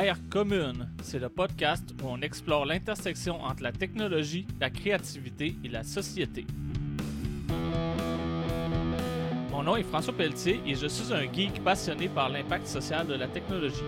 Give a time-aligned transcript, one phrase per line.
[0.00, 5.68] Air Commune, c'est le podcast où on explore l'intersection entre la technologie, la créativité et
[5.68, 6.46] la société.
[9.50, 13.14] Mon nom est François Pelletier et je suis un geek passionné par l'impact social de
[13.14, 13.82] la technologie.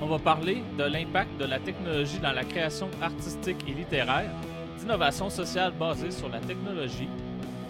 [0.00, 4.32] On va parler de l'impact de la technologie dans la création artistique et littéraire,
[4.78, 7.08] d'innovation sociale basée sur la technologie,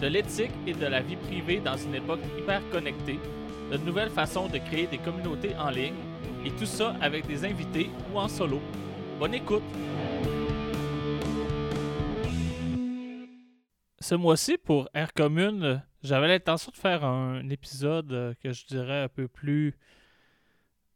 [0.01, 3.19] de l'éthique et de la vie privée dans une époque hyper connectée,
[3.71, 5.95] de nouvelles façons de créer des communautés en ligne,
[6.45, 8.61] et tout ça avec des invités ou en solo.
[9.19, 9.63] Bonne écoute!
[13.99, 19.03] Ce mois-ci, pour Air Commune, j'avais l'intention de faire un épisode euh, que je dirais
[19.03, 19.77] un peu plus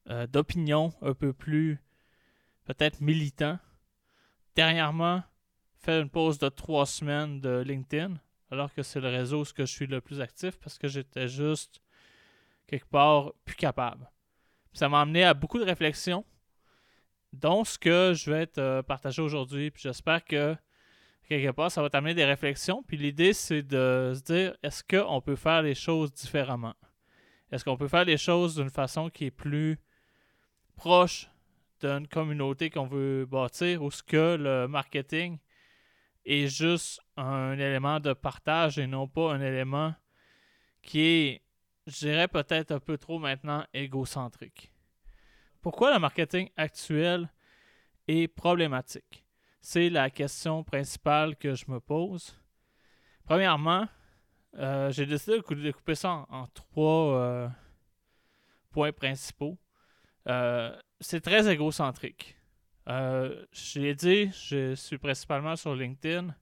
[0.10, 1.80] euh, d'opinion, un peu plus
[2.66, 3.60] peut-être militant.
[4.56, 5.24] Dernièrement,
[5.78, 8.16] fait une pause de trois semaines de LinkedIn
[8.52, 11.82] alors que c'est le réseau où je suis le plus actif parce que j'étais juste
[12.68, 14.10] quelque part plus capable.
[14.74, 16.26] ça m'a amené à beaucoup de réflexions,
[17.34, 19.72] dont ce que je vais te partager aujourd'hui.
[19.76, 20.56] J'espère que
[21.28, 22.84] quelque part ça va t'amener des réflexions.
[22.84, 26.76] Puis l'idée c'est de se dire est-ce qu'on peut faire les choses différemment?
[27.52, 29.80] Est-ce qu'on peut faire les choses d'une façon qui est plus
[30.76, 31.30] proche
[31.82, 35.38] d'une communauté qu'on veut bâtir ou ce que le marketing
[36.28, 39.96] est juste un élément de partage et non pas un élément
[40.82, 41.42] qui est,
[41.88, 44.72] je dirais peut-être un peu trop maintenant égocentrique.
[45.62, 47.30] Pourquoi le marketing actuel
[48.08, 49.26] est problématique?
[49.62, 52.40] C'est la question principale que je me pose.
[53.26, 53.88] Premièrement,
[54.58, 57.50] euh, j'ai décidé de découper ça en, trois euh,
[58.72, 59.58] points principaux.
[60.28, 62.37] Euh, c'est très égocentrique.
[62.88, 66.34] Euh, je l'ai dit, je suis principalement sur LinkedIn.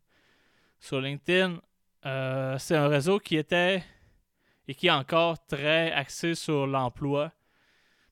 [0.80, 1.60] Sur LinkedIn,
[2.06, 3.84] euh, c'est un réseau qui était
[4.68, 7.32] et qui est encore très axé sur l'emploi,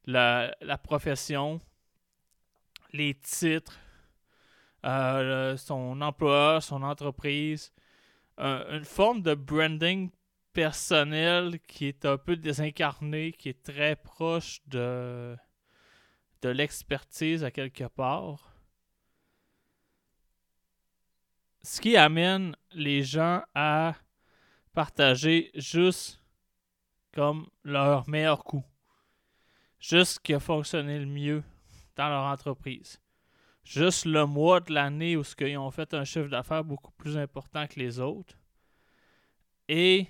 [0.06, 1.62] la, profession,
[2.92, 3.80] les titres,
[4.86, 7.72] euh, son emploi, son entreprise,
[8.38, 10.10] une forme de branding
[10.54, 15.36] personnel qui est un peu désincarné, qui est très proche de
[16.44, 18.54] de l'expertise à quelque part.
[21.62, 23.96] Ce qui amène les gens à
[24.74, 26.22] partager juste
[27.14, 28.64] comme leur meilleur coup.
[29.80, 31.44] Juste ce qui a fonctionné le mieux
[31.96, 33.00] dans leur entreprise.
[33.64, 37.66] Juste le mois de l'année où ils ont fait un chiffre d'affaires beaucoup plus important
[37.68, 38.36] que les autres.
[39.70, 40.08] Et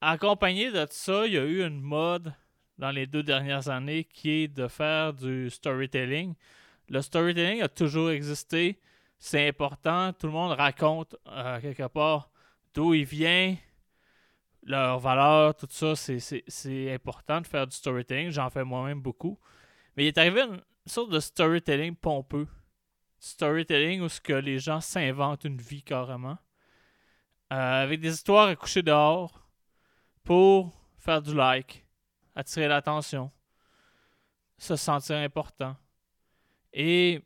[0.00, 2.32] accompagné de ça, il y a eu une mode
[2.78, 6.34] dans les deux dernières années qui est de faire du storytelling.
[6.88, 8.80] Le storytelling a toujours existé.
[9.18, 10.12] C'est important.
[10.12, 12.30] Tout le monde raconte euh, quelque part
[12.74, 13.56] d'où il vient,
[14.64, 15.94] leurs valeurs, tout ça.
[15.94, 18.30] C'est important de faire du storytelling.
[18.30, 19.38] J'en fais moi-même beaucoup.
[19.96, 22.48] Mais il est arrivé une sorte de storytelling pompeux.
[23.18, 26.36] Storytelling où ce que les gens s'inventent une vie carrément.
[27.52, 29.46] Euh, avec des histoires à coucher dehors
[30.24, 31.83] pour faire du like
[32.34, 33.30] attirer l'attention,
[34.58, 35.76] se sentir important.
[36.72, 37.22] Et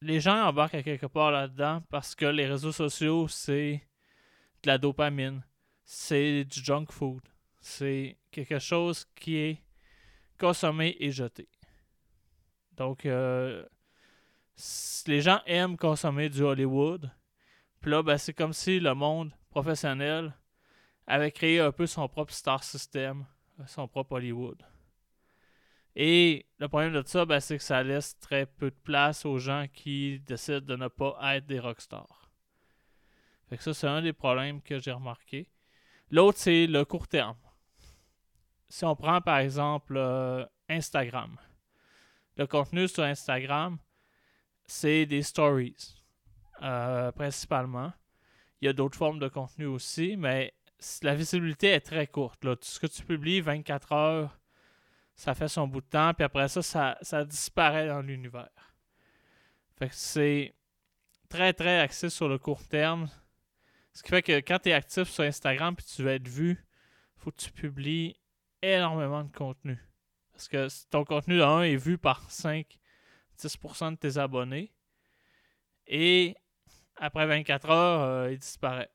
[0.00, 3.82] les gens embarquent à quelque part là-dedans parce que les réseaux sociaux, c'est
[4.62, 5.42] de la dopamine,
[5.84, 7.22] c'est du junk food,
[7.60, 9.62] c'est quelque chose qui est
[10.38, 11.48] consommé et jeté.
[12.72, 13.64] Donc, euh,
[15.06, 17.10] les gens aiment consommer du Hollywood.
[17.80, 20.34] Puis là, ben, c'est comme si le monde professionnel
[21.06, 23.26] avait créé un peu son propre star system
[23.66, 24.62] son propre Hollywood.
[25.94, 29.38] Et le problème de ça, ben, c'est que ça laisse très peu de place aux
[29.38, 32.30] gens qui décident de ne pas être des rockstars.
[33.48, 35.50] Fait que ça, c'est un des problèmes que j'ai remarqué.
[36.10, 37.36] L'autre, c'est le court terme.
[38.68, 41.36] Si on prend par exemple euh, Instagram.
[42.36, 43.76] Le contenu sur Instagram,
[44.64, 45.94] c'est des stories,
[46.62, 47.92] euh, principalement.
[48.60, 50.54] Il y a d'autres formes de contenu aussi, mais
[51.02, 52.44] la visibilité est très courte.
[52.44, 52.56] Là.
[52.56, 54.38] Tout ce que tu publies, 24 heures,
[55.14, 58.48] ça fait son bout de temps, puis après ça, ça, disparaît dans l'univers.
[59.78, 60.54] Fait que c'est
[61.28, 63.08] très, très axé sur le court terme.
[63.92, 66.64] Ce qui fait que quand tu es actif sur Instagram et tu veux être vu,
[67.16, 68.16] faut que tu publies
[68.62, 69.78] énormément de contenu.
[70.32, 74.72] Parce que ton contenu, 1, est vu par 5-10% de tes abonnés.
[75.86, 76.36] Et
[76.96, 78.90] après 24 heures, euh, il disparaît.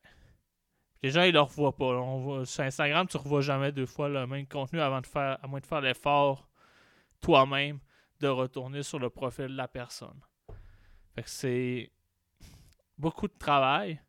[1.02, 2.44] Les gens, ils le revoient pas.
[2.44, 5.60] sur Instagram, tu revois jamais deux fois le même contenu avant de faire, à moins
[5.60, 6.48] de faire l'effort
[7.20, 7.78] toi-même
[8.20, 10.20] de retourner sur le profil de la personne.
[11.14, 11.92] Fait que c'est
[12.96, 14.00] beaucoup de travail.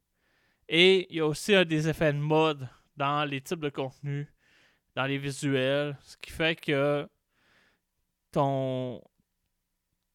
[0.67, 4.27] Et il y a aussi des effets de mode dans les types de contenus
[4.95, 7.07] dans les visuels, ce qui fait que
[8.31, 9.01] ton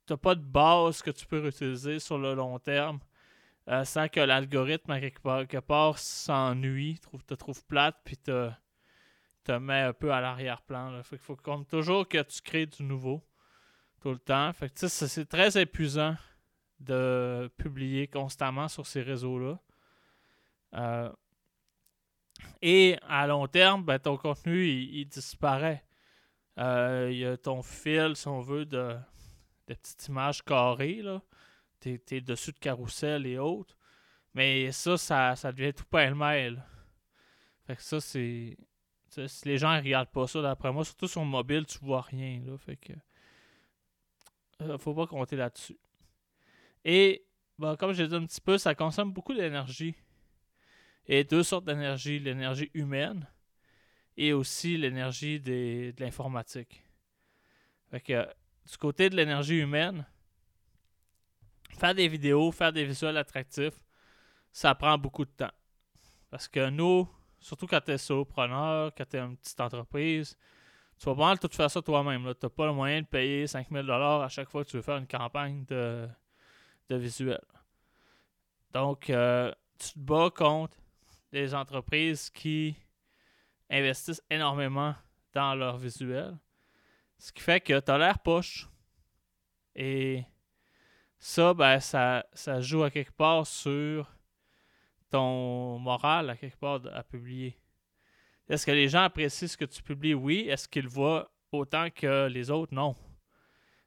[0.06, 3.00] t'as pas de base que tu peux utiliser sur le long terme
[3.68, 8.50] euh, sans que l'algorithme quelque part, s'ennuie, te trouve plate, puis te,
[9.44, 11.00] te met un peu à l'arrière-plan.
[11.12, 13.22] Il faut comme toujours que tu crées du nouveau
[14.00, 14.52] tout le temps.
[14.74, 16.16] C'est très épuisant
[16.80, 19.58] de publier constamment sur ces réseaux-là.
[20.74, 21.12] Euh,
[22.60, 25.84] et à long terme, ben, ton contenu, il, disparaît.
[26.58, 28.96] Euh, il y a ton fil, si on veut, de,
[29.66, 31.02] petites images carrées.
[31.02, 31.22] Là.
[31.84, 33.76] T'es, dessus de carrousel et autres.
[34.34, 36.64] Mais ça, ça, ça devient tout pêle-mêle.
[37.66, 38.56] Fait que ça, c'est.
[39.08, 42.02] Si les gens ne regardent pas ça, d'après moi, surtout sur le mobile, tu vois
[42.02, 42.42] rien.
[42.44, 42.92] Là, fait que.
[44.62, 45.78] Euh, faut pas compter là-dessus.
[46.84, 47.24] Et,
[47.58, 49.94] bon, comme j'ai dit un petit peu, ça consomme beaucoup d'énergie
[51.06, 53.28] et deux sortes d'énergie, l'énergie humaine
[54.16, 56.82] et aussi l'énergie de l'informatique.
[57.90, 58.26] Fait que
[58.70, 60.06] du côté de l'énergie humaine,
[61.74, 63.78] faire des vidéos, faire des visuels attractifs,
[64.52, 65.52] ça prend beaucoup de temps.
[66.30, 67.08] Parce que nous,
[67.40, 70.36] surtout quand tu es solopreneur, quand tu es une petite entreprise,
[70.98, 72.22] tu vas pas tout faire ça toi-même.
[72.34, 74.96] Tu n'as pas le moyen de payer 5000 à chaque fois que tu veux faire
[74.96, 76.08] une campagne de,
[76.88, 77.44] de visuel.
[78.72, 80.76] Donc, euh, tu te bats contre
[81.32, 82.76] des entreprises qui
[83.70, 84.94] investissent énormément
[85.32, 86.36] dans leur visuel.
[87.18, 88.68] Ce qui fait que tu as l'air poche.
[89.74, 90.24] Et
[91.26, 94.14] ça, ben, ça, ça joue à quelque part sur
[95.08, 97.58] ton moral, à quelque part, à publier.
[98.46, 100.12] Est-ce que les gens apprécient ce que tu publies?
[100.12, 100.46] Oui.
[100.50, 102.74] Est-ce qu'ils voient autant que les autres?
[102.74, 102.94] Non.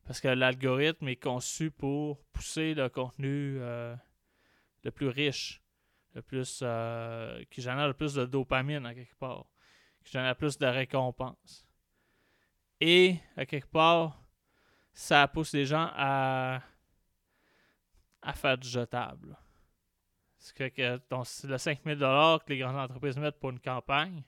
[0.07, 3.95] Parce que l'algorithme est conçu pour pousser le contenu euh,
[4.83, 5.61] le plus riche
[6.15, 9.45] le plus euh, qui génère le plus de dopamine à quelque part,
[10.03, 11.67] qui génère plus de récompenses.
[12.81, 14.19] Et à quelque part,
[14.91, 16.63] ça pousse les gens à,
[18.27, 19.37] à faire du jetable.
[20.37, 24.21] Ce fait que ton, le 5000 que les grandes entreprises mettent pour une campagne,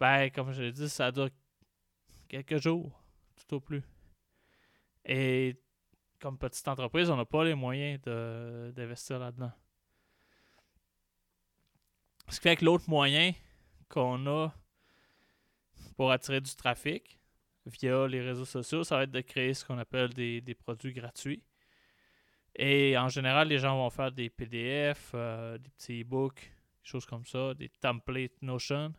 [0.00, 1.30] ben, comme je l'ai dit, ça dure
[2.28, 3.00] quelques jours,
[3.36, 3.82] tout au plus.
[5.04, 5.56] Et
[6.20, 9.52] comme petite entreprise, on n'a pas les moyens d'investir là-dedans.
[12.28, 13.32] Ce qui fait que l'autre moyen
[13.88, 14.52] qu'on a
[15.96, 17.20] pour attirer du trafic
[17.66, 21.44] via les réseaux sociaux, ça va être de créer ce qu'on appelle des, produits gratuits.
[22.58, 27.06] Et en général, les gens vont faire des PDF, euh, des petits e-books, des choses
[27.06, 28.92] comme ça, des templates Notion.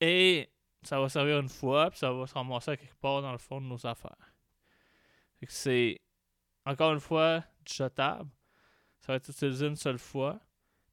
[0.00, 0.50] Et
[0.82, 3.60] ça va servir une fois, puis ça va se ramasser quelque part dans le fond
[3.60, 4.32] de nos affaires.
[5.48, 6.00] C'est,
[6.64, 8.28] encore une fois, du jetable.
[9.00, 10.40] Ça va être utilisé une seule fois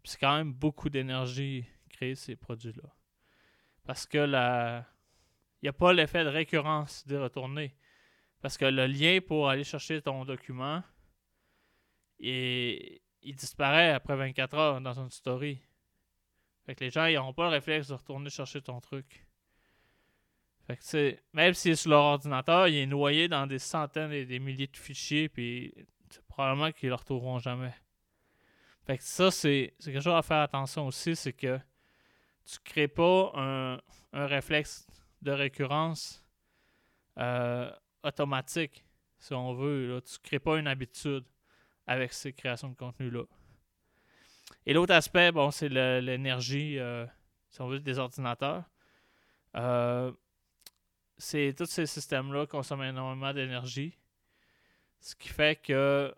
[0.04, 2.90] c'est quand même beaucoup d'énergie créer ces produits-là.
[3.86, 4.86] Parce que la.
[5.62, 7.74] Il n'y a pas l'effet de récurrence de retourner.
[8.44, 10.84] Parce que le lien pour aller chercher ton document,
[12.20, 15.62] il, il disparaît après 24 heures dans une story.
[16.66, 19.26] Fait que les gens, ils n'auront pas le réflexe de retourner chercher ton truc.
[20.68, 24.26] Fait que, même s'il est sur leur ordinateur, il est noyé dans des centaines et
[24.26, 25.74] des milliers de fichiers, puis
[26.28, 27.74] probablement qu'ils ne le retrouveront jamais.
[28.86, 31.58] Fait que ça, c'est quelque chose à faire attention aussi, c'est que
[32.44, 33.80] tu crées pas un,
[34.12, 34.86] réflexe
[35.22, 36.26] de récurrence
[37.18, 37.72] euh,
[38.04, 38.84] automatique,
[39.20, 40.02] si on veut.
[40.06, 41.24] Tu crées pas une habitude
[41.88, 43.24] avec ces créations de contenu-là.
[44.66, 47.06] Et l'autre aspect, bon, c'est l'énergie, euh,
[47.50, 48.64] si on veut, des ordinateurs.
[49.56, 50.12] Euh,
[51.18, 53.98] tous ces systèmes-là consomment énormément d'énergie.
[55.00, 56.14] Ce qui fait que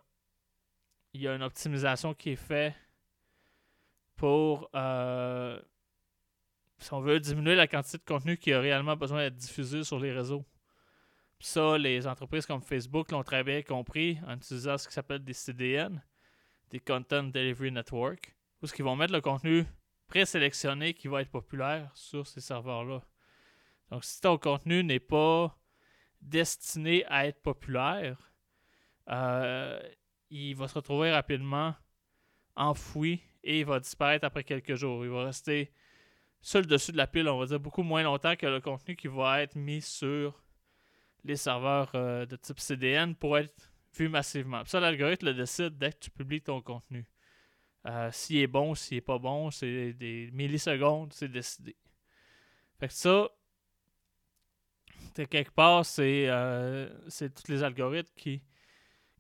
[1.14, 2.74] il y a une optimisation qui est faite
[4.18, 5.60] pour, euh,
[6.78, 9.98] si on veut, diminuer la quantité de contenu qui a réellement besoin d'être diffusé sur
[9.98, 10.46] les réseaux.
[11.40, 15.34] Ça, les entreprises comme Facebook l'ont très bien compris en utilisant ce qui s'appelle des
[15.34, 16.02] CDN,
[16.70, 19.66] des Content Delivery Network, où ils vont mettre le contenu
[20.08, 23.02] présélectionné qui va être populaire sur ces serveurs-là.
[23.92, 25.56] Donc, si ton contenu n'est pas
[26.22, 28.32] destiné à être populaire,
[29.10, 29.80] euh,
[30.30, 31.76] il va se retrouver rapidement
[32.56, 35.06] enfoui et il va disparaître après quelques jours.
[35.06, 35.72] Il va rester
[36.42, 38.96] sur le dessus de la pile, on va dire, beaucoup moins longtemps que le contenu
[38.96, 40.45] qui va être mis sur
[41.26, 44.64] les serveurs euh, de type CDN pour être vu massivement.
[44.66, 47.06] ça, l'algorithme le décide dès que tu publies ton contenu.
[47.88, 51.76] Euh, s'il est bon, s'il est pas bon, c'est des millisecondes, c'est décidé.
[52.80, 53.30] Fait que ça,
[55.30, 58.42] quelque part, c'est euh, tous les algorithmes qui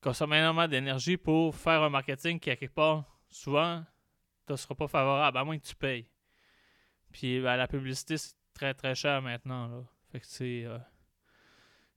[0.01, 3.83] consomme énormément d'énergie pour faire un marketing qui, à quelque part, souvent,
[4.49, 6.07] ne sera pas favorable, à moins que tu payes.
[7.11, 9.85] Puis ben, la publicité, c'est très très cher maintenant.
[10.11, 10.67] Fait que c'est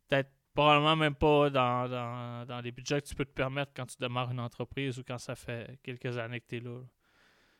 [0.08, 3.86] peut-être probablement même pas dans, dans, dans, les budgets que tu peux te permettre quand
[3.86, 6.80] tu démarres une entreprise ou quand ça fait quelques années que tu es là.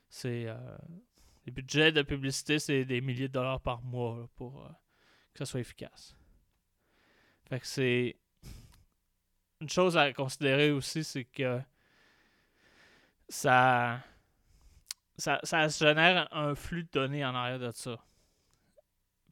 [0.09, 0.47] C'est
[1.47, 4.69] les budgets de publicité, c'est des milliers de dollars par mois pour
[5.33, 6.17] que ça soit efficace.
[7.49, 8.17] Fait que c'est
[9.61, 11.61] une chose à considérer aussi, c'est que
[13.29, 14.01] ça,
[15.17, 17.99] ça, ça génère un flux de données en arrière de ça.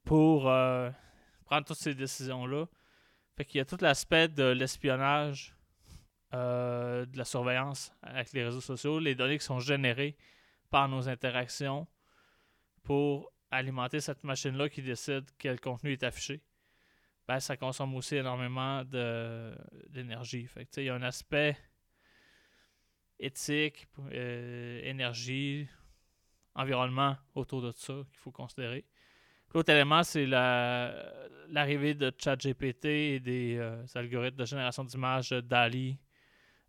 [0.04, 0.90] Pour euh,
[1.44, 2.66] prendre toutes ces décisions-là.
[3.36, 5.54] Fait qu'il y a tout l'aspect de l'espionnage,
[6.32, 10.16] euh, de la surveillance avec les réseaux sociaux, les données qui sont générées
[10.70, 11.86] par nos interactions
[12.82, 16.42] pour alimenter cette machine-là qui décide quel contenu est affiché.
[17.28, 20.46] Ben, ça consomme aussi énormément d'énergie.
[20.46, 21.56] Fait il y a un aspect
[23.18, 25.68] éthique, euh, énergie,
[26.54, 28.84] environnement autour de ça qu'il faut considérer.
[29.56, 35.98] L'autre élément, c'est l'arrivée de ChatGPT et des euh, algorithmes de génération d'images DALI,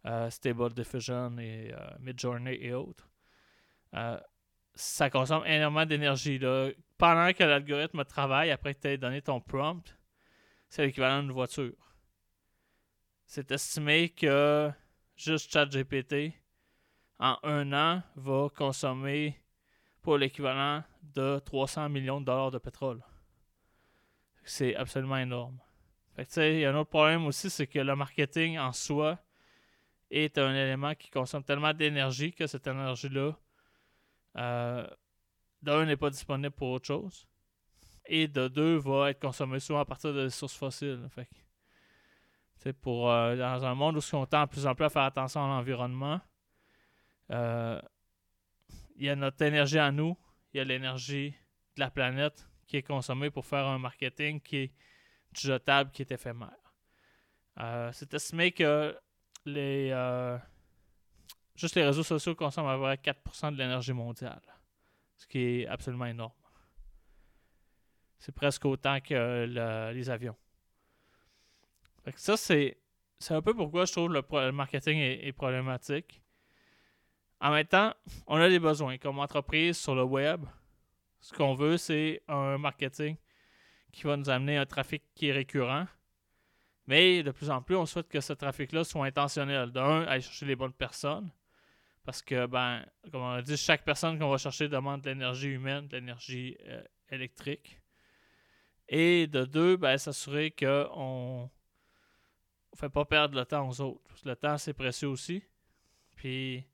[0.06, 3.10] euh, Stable Diffusion et Midjourney et autres.
[4.74, 6.40] ça consomme énormément d'énergie.
[6.98, 9.94] Pendant que l'algorithme travaille, après que tu aies donné ton prompt,
[10.70, 11.94] c'est l'équivalent d'une voiture.
[13.26, 14.72] C'est estimé que
[15.18, 16.32] juste ChatGPT,
[17.20, 19.38] en un an, va consommer
[20.16, 20.84] l'équivalent
[21.16, 23.02] de 300 millions de dollars de pétrole.
[24.44, 25.60] C'est absolument énorme.
[26.18, 29.18] il y a un autre problème aussi, c'est que le marketing en soi
[30.10, 33.34] est un élément qui consomme tellement d'énergie que cette énergie-là,
[34.38, 34.88] euh,
[35.62, 37.28] d'un, n'est pas disponible pour autre chose
[38.08, 41.08] et de deux va être consommé souvent à partir de sources fossiles.
[41.10, 45.04] Fait pour, euh, dans un monde où on tend de plus en plus à faire
[45.04, 46.20] attention à l'environnement,
[47.32, 47.80] euh,
[48.98, 50.18] il y a notre énergie à nous,
[50.54, 51.32] il y a l'énergie
[51.76, 54.74] de la planète qui est consommée pour faire un marketing qui est
[55.34, 56.58] jetable, qui est éphémère.
[57.60, 58.98] Euh, c'est estimé que
[59.46, 59.90] les,
[61.56, 64.42] juste les réseaux sociaux consomment à peu près 4% de l'énergie mondiale,
[65.16, 66.34] ce qui est absolument énorme.
[68.20, 70.36] C'est presque autant que les avions.
[72.16, 72.78] ça, c'est,
[73.30, 76.22] un peu pourquoi je trouve le, le marketing est, problématique.
[77.40, 77.94] En même temps,
[78.26, 78.98] on a des besoins.
[78.98, 80.46] Comme entreprise sur le web,
[81.20, 83.16] ce qu'on veut, c'est un marketing
[83.92, 85.88] qui va nous amener un trafic qui est récurrent.
[86.88, 89.72] Mais de plus en plus, on souhaite que ce trafic-là soit intentionnel.
[89.72, 91.30] D'un, aller chercher les bonnes personnes.
[92.04, 95.50] Parce que, ben, comme on a dit, chaque personne qu'on va chercher demande de l'énergie
[95.50, 97.82] humaine, de l'énergie euh, électrique.
[98.88, 101.50] Et de deux, ben, s'assurer qu'on
[102.74, 104.10] ne fait pas perdre le temps aux autres.
[104.24, 105.44] le temps, c'est précieux aussi.
[106.16, 106.66] Puis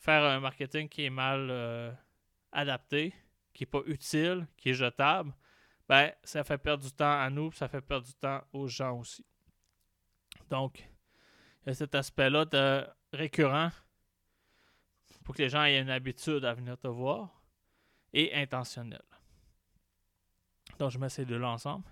[0.00, 1.92] faire un marketing qui est mal euh,
[2.52, 3.14] adapté,
[3.52, 5.32] qui n'est pas utile, qui est jetable,
[5.88, 8.98] ben, ça fait perdre du temps à nous, ça fait perdre du temps aux gens
[8.98, 9.26] aussi.
[10.48, 10.88] Donc,
[11.62, 13.70] il y a cet aspect-là de récurrent
[15.22, 17.42] pour que les gens aient une habitude à venir te voir
[18.14, 19.02] et intentionnel.
[20.78, 21.84] Donc, je mets ces deux-là ensemble.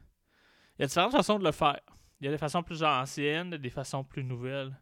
[0.78, 1.80] Il y a différentes façons de le faire.
[2.20, 4.74] Il y a des façons plus anciennes, des façons plus nouvelles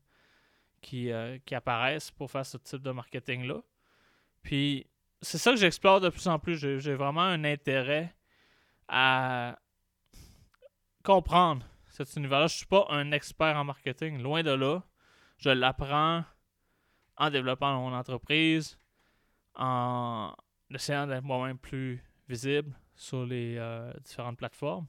[0.80, 3.62] qui, euh, qui apparaissent pour faire ce type de marketing-là.
[4.42, 4.86] Puis,
[5.22, 6.56] c'est ça que j'explore de plus en plus.
[6.56, 8.14] J'ai vraiment un intérêt
[8.88, 9.58] à
[11.02, 12.46] comprendre cet univers-là.
[12.46, 14.82] Je ne suis pas un expert en marketing, loin de là.
[15.38, 16.24] Je l'apprends
[17.16, 18.78] en développant mon entreprise,
[19.54, 20.34] en
[20.70, 24.86] essayant d'être moi-même plus visible, sur les euh, différentes plateformes.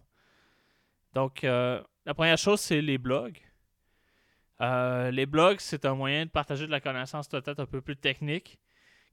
[1.13, 3.39] Donc, euh, la première chose, c'est les blogs.
[4.61, 7.95] Euh, les blogs, c'est un moyen de partager de la connaissance peut-être un peu plus
[7.95, 8.59] technique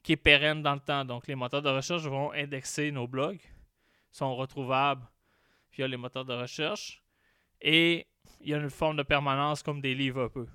[0.03, 1.05] qui est pérenne dans le temps.
[1.05, 3.41] Donc, les moteurs de recherche vont indexer nos blogs,
[4.11, 5.07] sont retrouvables
[5.73, 7.03] via les moteurs de recherche.
[7.61, 8.07] Et
[8.41, 10.47] il y a une forme de permanence comme des livres un peu.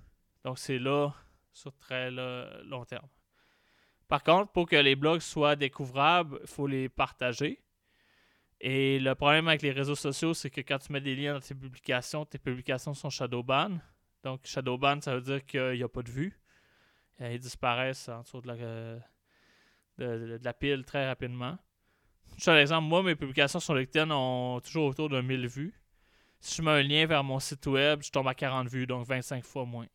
[0.44, 1.14] Donc, c'est là
[1.52, 3.08] sur très long terme.
[4.08, 7.62] Par contre, pour que les blogs soient découvrables, il faut les partager.
[8.60, 11.40] Et le problème avec les réseaux sociaux, c'est que quand tu mets des liens dans
[11.40, 13.80] tes publications, tes publications sont shadowban.
[14.24, 16.38] Donc, shadowban, ça veut dire qu'il n'y a pas de vue.
[17.20, 18.48] Ils disparaissent en dessous de
[19.98, 21.58] la, la pile très rapidement.
[22.46, 25.74] Par exemple, moi, mes publications sur LinkedIn ont toujours autour de 1000 vues.
[26.40, 29.06] Si je mets un lien vers mon site web, je tombe à 40 vues, donc
[29.06, 29.88] 25 fois moins.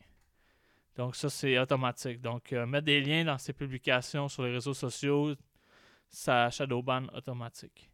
[0.96, 2.20] Donc, ça, c'est automatique.
[2.20, 5.34] Donc, euh, mettre des liens dans ces publications sur les réseaux sociaux,
[6.08, 7.90] ça shadowban automatique.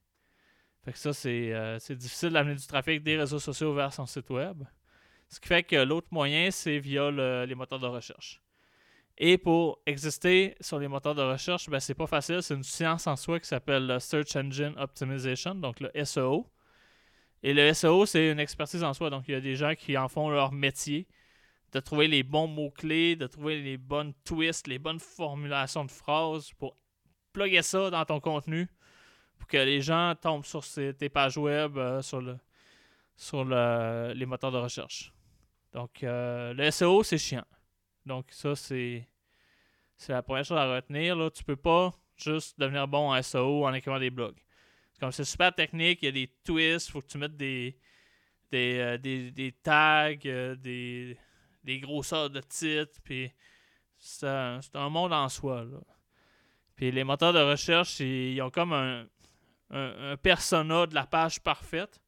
[0.85, 4.29] Fait que ça, euh, c'est difficile d'amener du trafic des réseaux sociaux vers son site
[4.31, 4.65] web.
[5.31, 8.43] Ce qui fait que l'autre moyen, c'est via les moteurs de recherche.
[9.17, 12.43] Et pour exister sur les moteurs de recherche, ben, c'est pas facile.
[12.43, 16.51] C'est une science en soi qui s'appelle le Search Engine Optimization, donc le SEO.
[17.43, 19.11] Et le SEO, c'est une expertise en soi.
[19.11, 21.07] Donc, il y a des gens qui en font leur métier
[21.73, 26.53] de trouver les bons mots-clés, de trouver les bonnes twists, les bonnes formulations de phrases
[26.55, 26.77] pour
[27.33, 28.69] plugger ça dans ton contenu
[29.39, 32.39] pour que les gens tombent sur tes pages web, euh, sur, le,
[33.17, 35.13] sur les moteurs de recherche.
[35.73, 37.45] Donc, euh, le SEO, c'est chiant.
[38.07, 39.07] Donc, ça, c'est,
[40.09, 41.17] la première chose à retenir.
[41.17, 41.31] Là.
[41.31, 44.39] Tu peux pas juste devenir bon en SEO en écrivant des blogs.
[44.99, 47.79] Comme c'est super technique, il y a des twists, faut que tu mettes des,
[48.51, 51.17] des, euh, des, tags, des,
[51.65, 53.33] des grosseurs de titres, puis
[53.99, 55.65] c'est un, monde en soi.
[56.75, 59.07] Puis les moteurs de recherche, ils ont comme un,
[59.71, 62.00] un, persona de la page parfaite.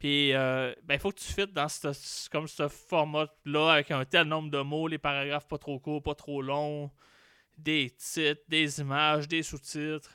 [0.00, 4.04] Puis, euh, ben, il faut que tu fites dans ce, comme ce format-là avec un
[4.06, 6.90] tel nombre de mots, les paragraphes pas trop courts, pas trop longs,
[7.58, 10.10] des titres, des images, des sous-titres.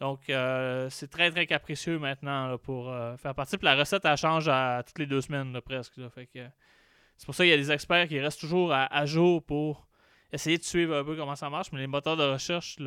[0.00, 3.56] Donc, euh, c'est très, très capricieux maintenant pour euh, faire partie.
[3.56, 5.94] Puis la recette, elle change à toutes les deux semaines, presque.
[5.94, 9.86] C'est pour ça qu'il y a des experts qui restent toujours à, jour pour
[10.32, 11.70] essayer de suivre un peu comment ça marche.
[11.70, 12.78] Mais les moteurs de recherche,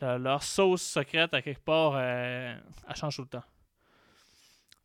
[0.00, 2.56] leur sauce secrète, à quelque part, euh,
[2.88, 3.44] elle, change tout le temps.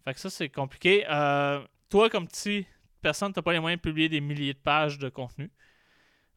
[0.03, 1.05] Fait que ça, c'est compliqué.
[1.09, 2.65] Euh, toi, comme petit
[3.01, 5.51] personne, tu n'as pas les moyens de publier des milliers de pages de contenu.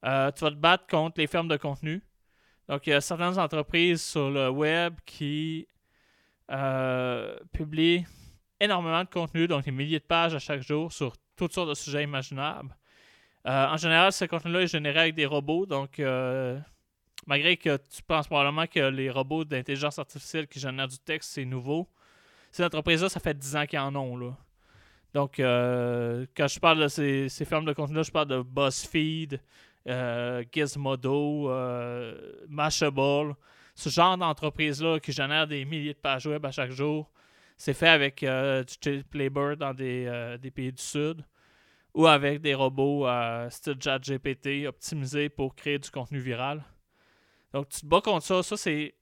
[0.04, 2.02] Euh, tu vas te battre contre les fermes de contenu.
[2.68, 5.66] Donc, il y a certaines entreprises sur le web qui
[7.52, 8.04] publient
[8.60, 11.74] énormément de contenu, donc des milliers de pages à chaque jour sur toutes sortes de
[11.74, 12.74] sujets imaginables.
[13.46, 16.58] Euh, en général, ce contenu-là est généré avec des robots, donc euh,
[17.26, 21.44] malgré que tu penses probablement que les robots d'intelligence artificielle qui génèrent du texte, c'est
[21.44, 21.88] nouveau,
[22.54, 24.16] ces entreprises-là, ça fait 10 ans qu'ils en ont.
[24.16, 24.36] Là.
[25.12, 29.40] Donc, euh, quand je parle de ces, ces fermes de contenu-là, je parle de BuzzFeed,
[30.52, 31.50] Gizmodo,
[32.48, 33.34] Mashable,
[33.74, 37.10] ce genre d'entreprise-là qui génèrent des milliers de pages web à chaque jour.
[37.56, 41.24] C'est fait avec euh, du Playbird dans euh, des, pays du Sud
[41.94, 46.64] ou avec des robots euh, style GPT optimisés pour créer du contenu viral.
[47.52, 48.42] Donc, tu te bats contre ça.
[48.42, 48.94] Ça, c'est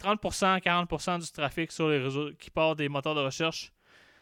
[0.00, 3.72] 30%, 40% du trafic sur les réseaux qui part des moteurs de recherche.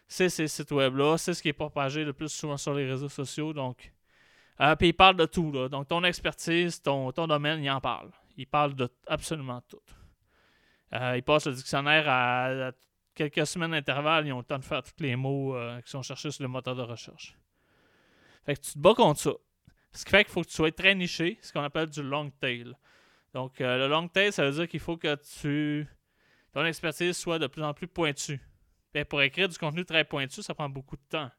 [0.07, 1.19] C'est ces sites web-là.
[1.19, 3.53] C'est ce qui est propagé le plus souvent sur les réseaux sociaux.
[3.53, 3.93] Donc,
[4.79, 5.53] puis il parle de tout.
[5.53, 5.69] Là.
[5.69, 8.11] Donc, ton expertise, ton, ton domaine, il en parle.
[8.37, 9.83] Il parle de absolument tout.
[10.93, 12.73] il passe le dictionnaire à
[13.19, 16.03] quelques semaines d'intervalle, ils ont le temps de faire tous les mots euh, qui sont
[16.03, 17.37] cherchés sur le moteur de recherche.
[18.47, 19.33] Fait que tu te bats contre ça.
[19.93, 22.31] Ce qui fait qu'il faut que tu sois très niché, ce qu'on appelle du long
[22.41, 22.73] tail.
[23.35, 25.87] Donc, euh, le long tail, ça veut dire qu'il faut que tu
[26.53, 28.41] ton expertise soit de plus en plus pointue.
[28.95, 31.31] Et pour écrire du contenu très pointu, ça prend beaucoup de temps.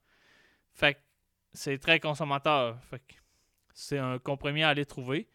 [0.73, 0.99] Fait que
[1.51, 2.81] c'est très consommateur.
[2.85, 3.15] Fait que
[3.73, 5.27] c'est un compromis à aller trouver.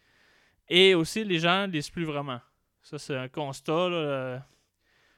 [0.68, 2.40] Et aussi, les gens ne lisent plus vraiment.
[2.80, 3.88] Ça, c'est un constat.
[3.88, 4.46] Là,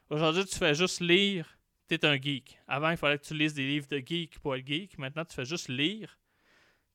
[0.09, 2.59] Aujourd'hui, tu fais juste lire, tu es un geek.
[2.67, 4.97] Avant, il fallait que tu lises des livres de geek pour être geek.
[4.97, 6.17] Maintenant, tu fais juste lire.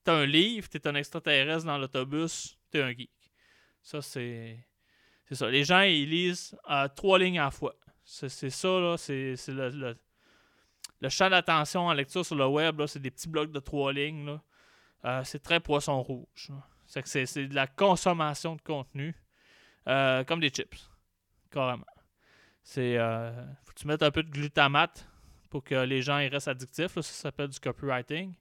[0.04, 3.21] Tu un livre, tu es un extraterrestre dans l'autobus, tu es un geek.
[3.82, 4.58] Ça, c'est.
[5.26, 5.48] C'est ça.
[5.48, 6.56] Les gens, ils lisent
[6.96, 7.74] trois lignes à la fois.
[8.04, 8.96] C'est ça, là.
[8.96, 9.96] C'est le,
[11.00, 14.26] le, champ d'attention en lecture sur le web, c'est des petits blocs de trois lignes.
[14.26, 14.42] Là.
[15.04, 16.50] Euh, c'est très poisson rouge.
[16.86, 19.14] C'est de la consommation de contenu,
[19.88, 20.88] euh, comme des chips,
[21.50, 21.86] carrément.
[22.62, 23.32] C'est euh,
[23.64, 25.08] faut que tu mettes un peu de glutamate
[25.50, 26.94] pour que les gens restent addictifs.
[26.94, 28.34] Ça, s'appelle du copywriting.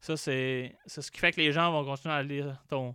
[0.00, 2.94] Ça, c'est ce qui fait que les gens vont continuer à lire ton,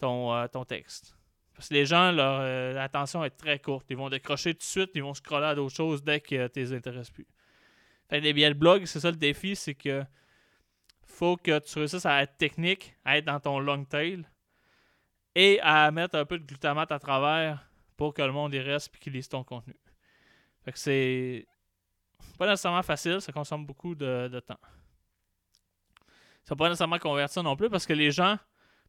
[0.00, 1.16] ton, euh, ton texte.
[1.54, 3.86] Parce que les gens, leur euh, attention est très courte.
[3.90, 6.60] Ils vont décrocher tout de suite, ils vont scroller à d'autres choses dès que tu
[6.60, 7.26] les intéresses plus.
[8.08, 10.02] Fait des le blog, c'est ça le défi, c'est que
[11.04, 14.24] faut que tu réussisses à être technique, à être dans ton long tail
[15.34, 18.92] et à mettre un peu de glutamate à travers pour que le monde y reste
[18.94, 19.76] et qu'il lise ton contenu.
[20.64, 21.46] Fait que c'est
[22.38, 24.58] pas nécessairement facile, ça consomme beaucoup de, temps.
[26.44, 28.38] Ça pas nécessairement convertir non plus parce que les gens,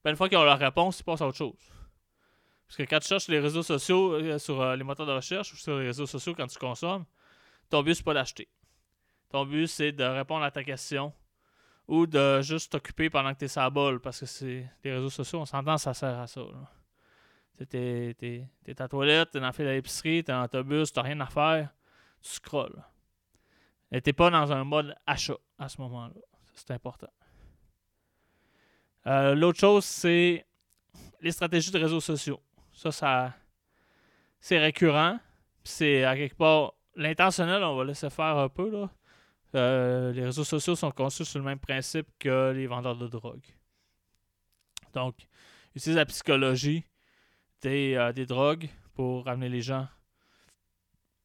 [0.03, 1.57] ben, une fois qu'ils ont leur réponse, ils passent à autre chose.
[2.67, 5.53] Parce que quand tu cherches les réseaux sociaux, euh, sur euh, les moteurs de recherche
[5.53, 7.05] ou sur les réseaux sociaux quand tu consommes,
[7.69, 8.47] ton but c'est pas d'acheter.
[9.29, 11.13] Ton but c'est de répondre à ta question
[11.87, 15.09] ou de juste t'occuper pendant que tu es sur la parce que c'est les réseaux
[15.09, 16.41] sociaux, on s'entend, ça sert à ça.
[17.69, 21.19] T'es, à la toilette, t'es dans la file à l'épicerie, t'es en autobus, t'as rien
[21.19, 21.69] à faire,
[22.21, 22.83] tu scrolles.
[23.91, 26.13] Et t'es pas dans un mode achat à ce moment-là.
[26.53, 27.11] C'est important.
[29.07, 30.45] Euh, l'autre chose, c'est
[31.21, 32.39] les stratégies de réseaux sociaux.
[32.73, 33.33] Ça, ça
[34.39, 35.19] c'est récurrent.
[35.63, 38.69] C'est à quelque part l'intentionnel, on va laisser faire un peu.
[38.69, 38.89] Là.
[39.55, 43.45] Euh, les réseaux sociaux sont conçus sur le même principe que les vendeurs de drogue.
[44.93, 45.15] Donc,
[45.75, 46.85] utilisent la psychologie
[47.61, 49.87] des, des drogues pour ramener les gens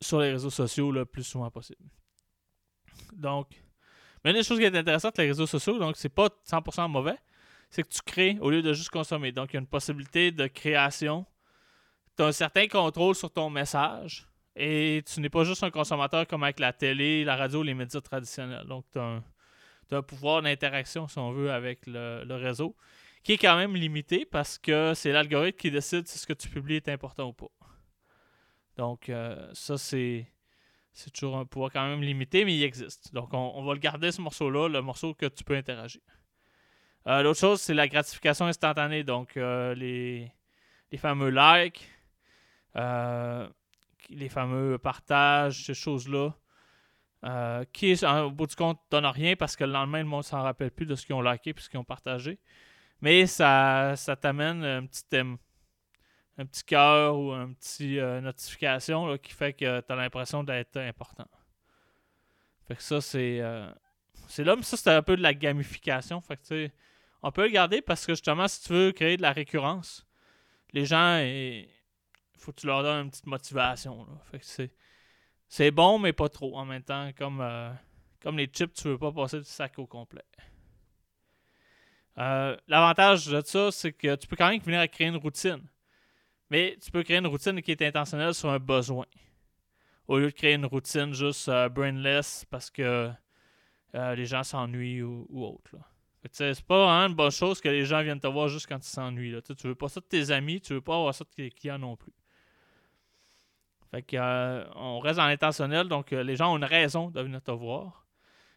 [0.00, 1.82] sur les réseaux sociaux le plus souvent possible.
[3.12, 3.48] Donc,
[4.24, 7.16] mais une des choses qui est intéressante, les réseaux sociaux, donc c'est pas 100% mauvais,
[7.68, 9.32] c'est que tu crées au lieu de juste consommer.
[9.32, 11.26] Donc, il y a une possibilité de création.
[12.16, 16.26] Tu as un certain contrôle sur ton message et tu n'es pas juste un consommateur
[16.26, 18.66] comme avec la télé, la radio, les médias traditionnels.
[18.66, 19.22] Donc, tu as,
[19.90, 22.74] un pouvoir d'interaction, si on veut, avec le, le, réseau,
[23.22, 26.48] qui est quand même limité parce que c'est l'algorithme qui décide si ce que tu
[26.48, 27.50] publies est important ou pas.
[28.76, 30.26] Donc, euh, ça, c'est.
[30.92, 33.12] C'est toujours un pouvoir quand même limité, mais il existe.
[33.12, 36.00] Donc, on, va le garder, ce morceau-là, le morceau que tu peux interagir.
[37.06, 39.04] Euh, l'autre chose, c'est la gratification instantanée.
[39.04, 40.32] Donc, euh, les,
[40.90, 41.88] les, fameux likes,
[42.74, 46.34] les fameux partages, ces choses-là,
[47.72, 50.28] qui, au bout du compte, ne donnent rien parce que le lendemain, le monde ne
[50.28, 52.38] s'en rappelle plus de ce qu'ils ont liké et ce qu'ils ont partagé.
[53.00, 55.38] Mais ça, ça t'amène un petit thème
[56.38, 60.76] un petit cœur ou un petit euh, notification qui fait que tu as l'impression d'être
[60.76, 61.26] important.
[62.68, 63.40] Fait que ça, c'est.
[63.40, 63.70] Euh,
[64.28, 66.20] c'est là, mais ça, c'est un peu de la gamification.
[66.20, 66.70] Fait que,
[67.26, 70.06] on peut le garder parce que justement, si tu veux créer de la récurrence,
[70.72, 71.66] les gens, il
[72.38, 74.06] faut que tu leur donnes une petite motivation.
[75.48, 75.70] C'est.
[75.72, 77.10] Bon, mais pas trop en même temps.
[77.18, 77.72] Comme, euh,
[78.22, 80.22] comme les chips, tu veux pas passer du sac au complet.
[82.16, 85.66] L'avantage de ça, c'est que tu peux quand même venir à créer une routine.
[86.48, 89.06] Mais tu peux créer une routine qui est intentionnelle sur un besoin.
[90.06, 93.10] Au lieu de créer une routine juste euh, brainless parce que
[93.96, 95.76] euh, les gens s'ennuient ou, autre.
[96.32, 98.88] C'est pas vraiment une bonne chose que les gens viennent te voir juste quand ils
[98.88, 99.40] s'ennuient.
[99.42, 101.78] Tu veux pas ça de tes amis, tu veux pas avoir ça de tes clients
[101.78, 102.12] non plus.
[103.90, 107.42] Fait que euh, on reste dans l'intentionnel, donc les gens ont une raison de venir
[107.42, 108.06] te voir.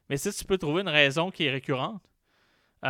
[0.09, 2.01] Mais si tu peux trouver une raison qui est récurrente,
[2.81, 2.87] qui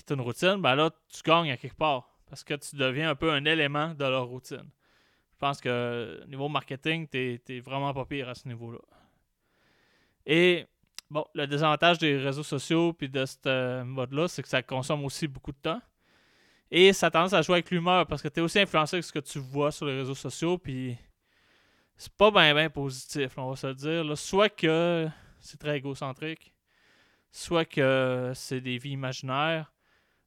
[0.00, 3.14] est une routine, ben là, tu gagnes à quelque part parce que tu deviens un
[3.14, 4.68] peu un élément de leur routine.
[5.34, 8.80] Je pense que niveau marketing, tu es, vraiment pas pire à ce niveau-là.
[10.26, 10.66] Et
[11.10, 15.26] bon, le désavantage des réseaux sociaux puis de ce mode-là, c'est que ça consomme aussi
[15.26, 15.80] beaucoup de temps.
[16.70, 19.04] Et ça a tendance à jouer avec l'humeur parce que tu es aussi influencé avec
[19.04, 20.58] ce que tu vois sur les réseaux sociaux.
[20.58, 20.96] Puis
[21.96, 24.18] c'est pas bien positif, on va se le dire.
[24.18, 25.08] Soit que
[25.40, 26.52] c'est très égocentrique,
[27.30, 29.72] soit que c'est des vies imaginaires,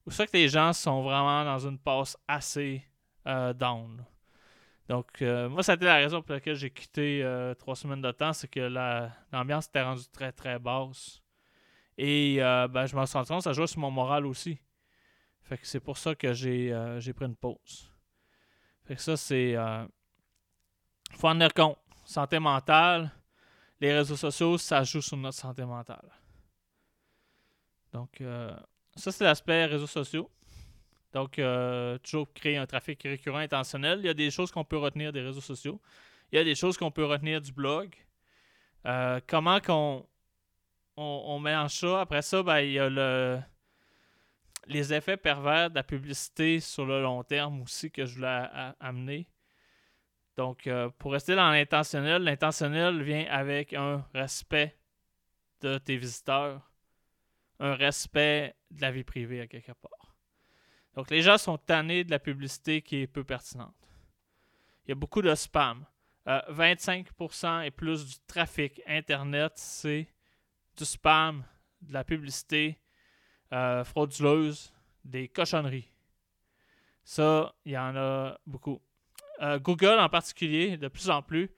[0.05, 2.83] ou ça que les gens sont vraiment dans une passe assez
[3.25, 4.05] euh, down.
[4.87, 8.01] Donc, euh, moi, ça a été la raison pour laquelle j'ai quitté euh, trois semaines
[8.01, 8.59] de temps, c'est que
[9.31, 11.21] l'ambiance était rendue très, très basse.
[11.97, 14.59] Et ben, je me suis rendu compte ça jouait sur mon moral aussi.
[15.41, 17.91] Fait que c'est pour ça que j'ai pris une pause.
[18.85, 19.55] Fait que ça, c'est.
[21.13, 21.79] faut en tenir compte.
[22.05, 23.11] Santé mentale,
[23.81, 26.07] les réseaux sociaux, ça joue sur notre santé mentale.
[27.91, 28.21] Donc,
[28.95, 30.29] ça, c'est l'aspect réseaux sociaux.
[31.13, 33.99] Donc, euh, toujours créer un trafic récurrent intentionnel.
[33.99, 35.81] Il y a des choses qu'on peut retenir des réseaux sociaux.
[36.31, 37.95] Il y a des choses qu'on peut retenir du blog.
[38.85, 40.05] Euh, comment qu'on
[40.97, 42.01] on, mélange ça.
[42.01, 43.39] Après ça, ben, il y a le,
[44.67, 48.47] les effets pervers de la publicité sur le long terme aussi que je voulais
[48.79, 49.27] amener.
[50.35, 54.77] Donc, euh, pour rester dans l'intentionnel, l'intentionnel vient avec un respect
[55.61, 56.71] de tes visiteurs,
[57.59, 59.96] un respect de la vie privée à quelque part.
[60.97, 63.75] Donc les gens sont tannés de la publicité qui est peu pertinente.
[64.83, 65.85] Il y a beaucoup de spam.
[66.25, 70.07] 25% euh, et plus du trafic Internet, c'est
[70.75, 71.45] du spam,
[71.83, 72.79] de la publicité
[73.53, 74.73] euh, frauduleuse,
[75.05, 75.87] des cochonneries.
[77.03, 78.81] Ça, il y en a beaucoup.
[79.43, 81.51] Euh, Google en particulier, de plus en plus.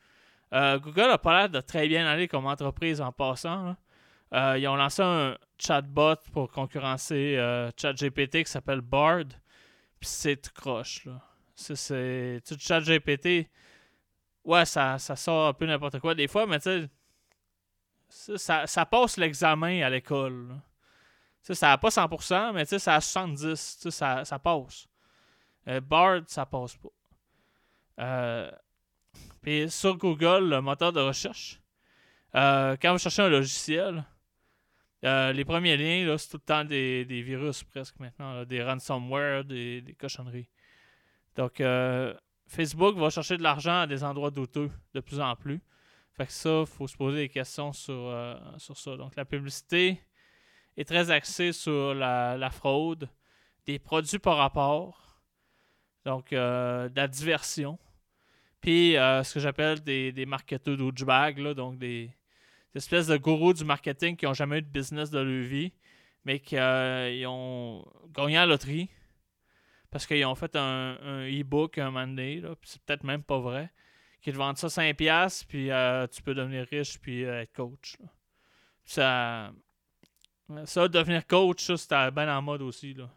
[0.52, 3.78] Google n'a pas l'air de très bien aller comme entreprise en passant.
[4.34, 9.26] ils ont lancé un, chatbot pour concurrencer euh, ChatGPT qui s'appelle Bard.
[10.00, 11.22] Puis c'est tout croche, là.
[11.56, 12.42] C'est.
[12.48, 13.50] Tout ChatGPT.
[14.46, 16.90] Ouais, ça, ça sort un peu n'importe quoi des fois, mais tu sais.
[18.38, 20.56] Ça, ça, passe l'examen à l'école.
[21.44, 23.92] Ça n'a pas 100%, mais ça a 70%.
[23.92, 24.88] Ça, ça passe.
[25.68, 26.90] Euh, Bard, ça passe pas.
[28.00, 28.52] Euh,
[29.42, 31.62] puis sur Google, le moteur de recherche,
[32.34, 34.04] quand vous cherchez un logiciel,
[35.06, 39.96] euh, les premiers liens, c'est tout le temps des, virus presque maintenant, des ransomware, des,
[39.98, 40.50] cochonneries.
[41.36, 42.14] Donc, euh,
[42.48, 45.62] Facebook va chercher de l'argent à des endroits douteux de plus en plus.
[46.14, 48.98] Fait que ça, il faut se poser des questions sur, euh, sur ça.
[48.98, 50.02] Donc, la publicité
[50.76, 53.08] est très axée sur la, fraude,
[53.66, 55.22] des produits par rapport,
[56.04, 57.78] donc de la diversion,
[58.60, 62.12] puis ce que j'appelle des, des marketeurs douchebag, donc des,
[62.78, 65.74] espèces de gourous du marketing qui n'ont jamais eu de business de leur vie,
[66.26, 68.90] mais qui euh, ont gagné la loterie
[69.92, 70.96] Parce qu'ils ont fait un,
[71.28, 73.72] e-book un moment donné, puis c'est peut-être même pas vrai.
[74.22, 77.98] Qu'ils te vendent ça 5$, puis euh, tu peux devenir riche, puis euh, être coach.
[78.84, 79.54] Ça,
[80.66, 82.94] ça, devenir coach, ça, c'était bien en mode aussi.
[82.94, 83.10] Là.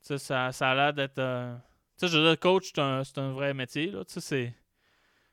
[0.00, 1.14] Ça, ça a l'air d'être.
[1.14, 3.90] Tu sais, je veux dire, coach, c'est un, un, vrai métier.
[3.90, 4.02] Là.
[4.06, 4.54] C'est.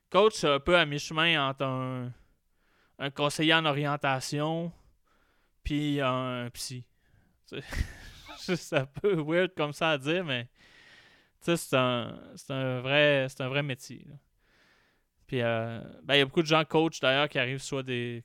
[0.09, 2.13] Coach, c'est un peu à mi-chemin entre un,
[2.99, 4.71] un conseiller en orientation
[5.63, 6.86] puis un psy.
[8.38, 10.47] c'est un peu weird comme ça à dire, mais
[11.41, 12.17] c'est un,
[12.49, 14.07] un, vrai, un vrai métier.
[15.27, 18.23] Puis, euh, ben, il y a beaucoup de gens coach d'ailleurs qui arrivent soit des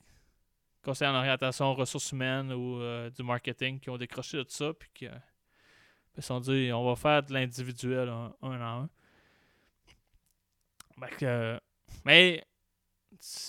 [0.83, 4.73] conseillers en orientation, ressources humaines ou euh, du marketing qui ont décroché de tout ça,
[4.73, 5.11] puis qui euh,
[6.15, 8.89] se sont dit on va faire de l'individuel un, à un.
[12.05, 12.43] mais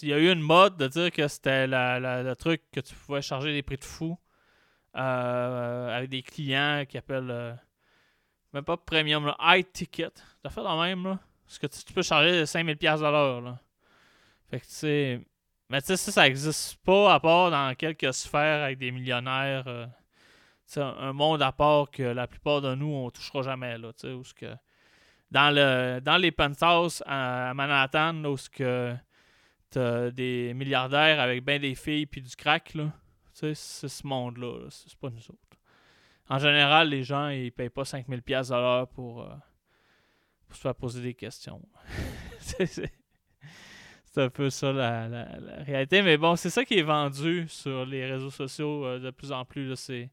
[0.03, 3.22] il y a eu une mode de dire que c'était le truc que tu pouvais
[3.22, 4.18] charger des prix de fou
[4.96, 7.55] euh, avec des clients qui appellent euh,
[8.53, 10.12] même pas premium, là, high ticket.
[10.42, 11.18] T'as fait la même, là.
[11.44, 13.59] Parce que tu, peux charger 5000$ de l'heure.
[14.50, 15.20] Fait que tu sais.
[15.68, 19.64] Mais tu sais, ça, ça existe pas à part dans quelques sphères avec des millionnaires.
[19.66, 19.87] Euh,
[20.77, 23.92] un monde à part que la plupart de nous, on touchera jamais, là.
[23.92, 24.55] Tu sais, que.
[25.31, 28.94] Dans, le, dans les penthouses à, Manhattan, où que
[29.76, 32.92] des milliardaires avec bien des filles puis du crack, là.
[33.32, 34.68] C'est ce monde-là.
[34.70, 35.58] c'est pas nous autres.
[36.28, 39.34] En général, les gens, ils payent pas 5000 pièces à l'heure pour, euh,
[40.46, 41.60] pour se faire poser des questions.
[42.38, 42.90] c'est
[44.16, 45.26] un peu ça la,
[45.64, 46.00] réalité.
[46.02, 49.44] Mais bon, c'est ça qui est vendu sur les réseaux sociaux euh, de plus en
[49.44, 49.74] plus.
[49.76, 50.10] C'est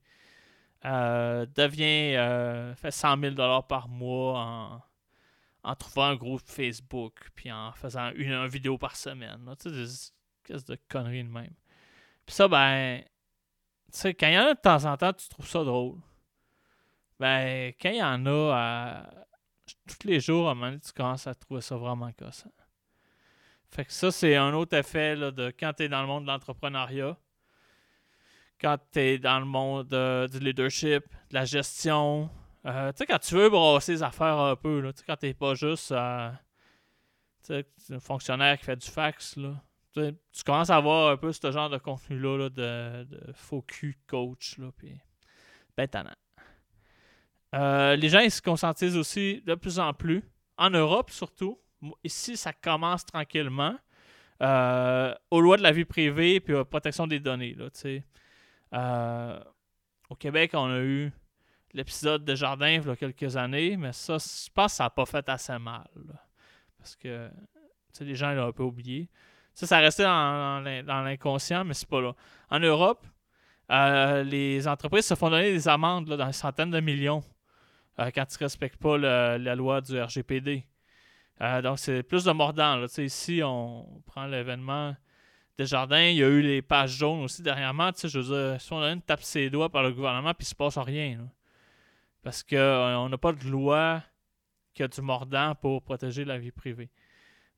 [0.84, 4.82] euh, devient fait 100 000 par mois en,
[5.64, 9.56] en, trouvant un groupe Facebook puis en faisant une, vidéo par semaine.
[9.60, 10.12] Tu sais,
[10.48, 11.54] des de conneries de même.
[12.26, 13.02] Puis ça, ben,
[13.92, 15.98] tu sais, quand il y en a de temps en temps, tu trouves ça drôle.
[17.20, 19.10] Ben, quand il y en a à...
[19.88, 22.52] tous les jours, à un moment donné, tu commences à trouver ça vraiment cassant.
[23.70, 26.24] Fait que ça, c'est un autre effet là, de quand tu es dans le monde
[26.24, 27.18] de l'entrepreneuriat,
[28.60, 32.30] quand tu es dans le monde euh, du leadership, de la gestion.
[32.66, 35.56] Euh, tu sais, quand tu veux brasser les affaires un peu, là, quand tu pas
[35.56, 36.38] juste un
[38.00, 39.56] fonctionnaire qui fait du fax, là
[39.94, 44.58] tu commences à avoir un peu ce genre de contenu-là de, de, faux cul coach.
[44.58, 44.70] Là,
[45.78, 45.88] ben
[47.54, 50.24] euh, les gens ils se conscientisent aussi de plus en plus.
[50.58, 51.60] En Europe, surtout.
[52.04, 53.76] Ici, ça commence tranquillement.
[54.42, 57.56] Euh, aux lois de la vie privée puis aux protection des données.
[57.56, 59.44] Là,
[60.10, 61.12] au Québec, on a eu
[61.74, 64.90] l'épisode de Jardin il y a quelques années, mais ça, je pense que ça n'a
[64.90, 65.88] pas fait assez mal.
[66.78, 67.30] parce que
[68.00, 69.10] les gens l'ont un peu oublié.
[69.54, 70.64] Ça, ça restait dans,
[71.04, 72.14] l'inconscient, mais c'est pas là.
[72.50, 73.06] En Europe,
[73.70, 77.24] euh, les entreprises se font donner des amendes dans des centaines de millions
[78.00, 80.66] euh, quand ils ne respectent pas la loi du RGPD.
[81.42, 82.86] Euh, donc, c'est plus de mordant.
[82.98, 84.96] Ici, on prend l'événement
[85.58, 86.04] des jardins.
[86.04, 87.92] Il y a eu les pages jaunes aussi dernièrement.
[87.96, 90.50] Je veux dire, si on donne une tape ses doigts par le gouvernement, puis il
[90.50, 91.20] ne se passe rien.
[92.24, 94.04] Parce qu'on n'a pas de loi
[94.74, 96.90] qui a du mordant pour protéger la vie privée.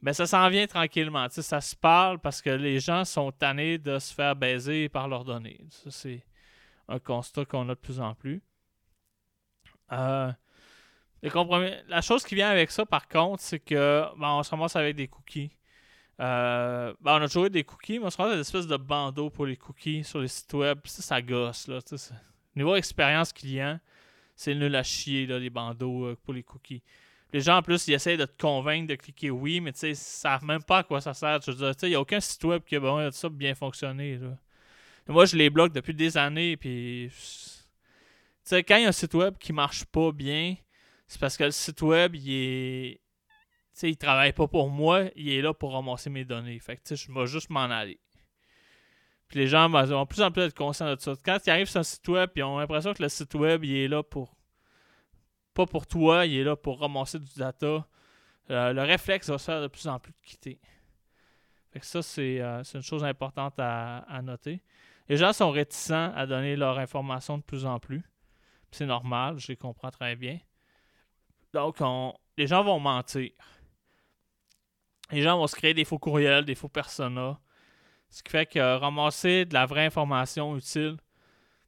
[0.02, 1.28] Mais ça s'en vient tranquillement.
[1.30, 5.24] ça se parle parce que les gens sont tannés de se faire baiser par leurs
[5.24, 5.66] données.
[5.70, 6.26] Ça, c'est
[6.90, 8.42] un constat qu'on a de plus en plus.
[9.94, 10.32] Euh,
[11.22, 14.98] la chose qui vient avec ça, par contre, c'est que ben, on se ramasse avec
[14.98, 15.52] des cookies.
[16.20, 18.68] Euh, ben, on a toujours eu des cookies, mais on se ramasse avec des espèces
[18.68, 20.80] de bandeaux pour les cookies sur les sites web.
[20.84, 21.68] Ça, ça gosse.
[21.68, 21.80] Là,
[22.58, 23.80] Niveau expérience client,
[24.44, 26.84] c'est nul à chier, là, les bandeaux euh, pour les cookies.
[27.32, 29.90] Les gens, en plus, ils essayent de te convaincre de cliquer oui, mais tu sais,
[29.92, 31.40] ils savent même pas à quoi ça sert.
[31.48, 34.20] il n'y a aucun site web qui a bon, ça bien fonctionner.
[35.08, 37.10] Moi, je les bloque depuis des années, puis.
[37.10, 37.16] Tu
[38.44, 40.56] sais, quand il y a un site web qui marche pas bien,
[41.08, 43.00] c'est parce que le site web, il est.
[43.98, 46.60] Travaille pas pour moi, il est là pour ramasser mes données.
[46.60, 48.00] Fait tu sais, je vais juste m'en aller.
[49.28, 51.14] Puis les gens vont plus en plus être conscients de ça.
[51.26, 53.76] Quand ils arrivent sur un site web, ils ont l'impression que le site web, il
[53.76, 54.36] est là pour
[55.54, 57.88] pas pour toi, il est là pour ramasser du data.
[58.50, 60.60] Euh, le réflexe va se faire de plus en plus de quitter.
[61.72, 64.62] Fait que ça, c'est euh, une chose importante à, noter.
[65.10, 68.04] Les gens sont réticents à donner leur information de plus en plus.
[68.72, 70.40] C'est normal, je les comprends très bien.
[71.54, 71.78] Donc,
[72.38, 73.32] les gens vont mentir.
[75.12, 77.40] Les gens vont se créer des faux courriels, des faux personas.
[78.14, 80.98] Ce qui fait que ramasser de la vraie information utile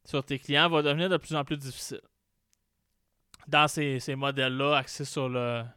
[0.04, 2.02] sur tes clients va devenir de plus en plus difficile
[3.48, 5.74] dans ces, modèles-là axés sur la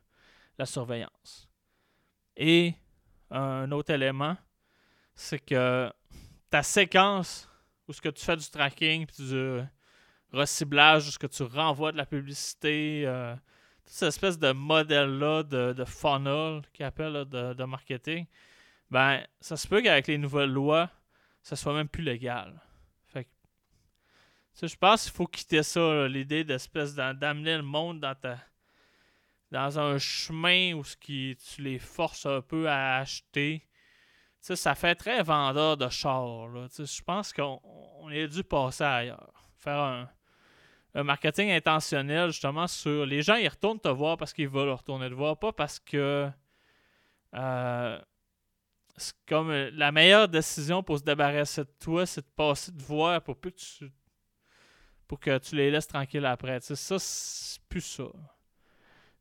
[0.65, 1.49] surveillance.
[2.37, 2.75] Et
[3.31, 4.37] un autre élément,
[5.15, 5.91] c'est que
[6.51, 7.49] ta séquence
[7.87, 9.61] où ce que tu fais du tracking puis du,
[10.33, 13.35] reciblage, ce que tu renvoies de la publicité, euh,
[13.85, 18.27] toute cette espèce de modèle-là de, de funnel qu'ils appellent de, de, marketing,
[18.91, 20.91] ben, ça se peut qu'avec les nouvelles lois,
[21.43, 22.61] ça soit même plus légal.
[23.07, 28.39] Fait que, je pense qu'il faut quitter ça, l'idée d'espèce d'amener le monde dans ta
[29.51, 33.67] dans un chemin où ce qui, tu les forces un peu à acheter.
[34.41, 36.49] ça fait très vendeur de char.
[36.69, 39.33] Je pense qu'on on est dû passer ailleurs.
[39.57, 40.11] Faire un,
[40.95, 45.09] un marketing intentionnel justement sur les gens ils retournent te voir parce qu'ils veulent retourner
[45.09, 46.31] te voir, pas parce que
[47.35, 47.99] euh,
[49.27, 53.23] comme euh, la meilleure décision pour se débarrasser de toi, c'est de passer de voir
[53.23, 53.91] pour que tu
[55.07, 56.61] pour que tu les laisses tranquilles après.
[56.61, 58.05] ça, c'est plus ça.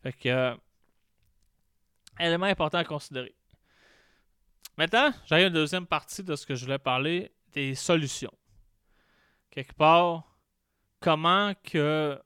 [0.03, 0.55] Fait que euh,
[2.19, 3.33] élément important à considérer.
[4.77, 8.33] Maintenant, j'ai une deuxième partie de ce que je voulais parler, des solutions.
[9.49, 10.23] Quelque part,
[10.99, 12.21] comment que,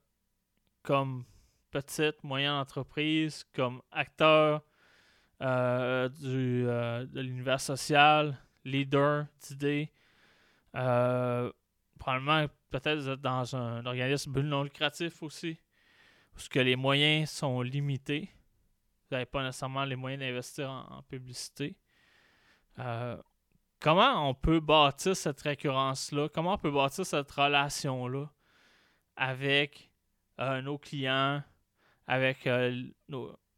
[0.82, 1.24] comme
[1.70, 4.62] petite, moyenne entreprise, comme acteur
[5.40, 6.61] euh, du,
[7.02, 9.92] euh, de l'univers social, leader d'idées,
[10.74, 11.50] euh,
[11.98, 15.58] probablement peut-être dans un organisme non lucratif aussi,
[16.32, 18.30] parce que les moyens sont limités.
[19.10, 21.76] Vous n'avez pas nécessairement les moyens d'investir en, publicité.
[23.78, 26.28] comment on peut bâtir cette récurrence-là?
[26.30, 28.30] Comment on peut bâtir cette relation-là?
[29.16, 29.90] avec
[30.40, 31.42] euh, nos clients,
[32.06, 32.82] avec euh,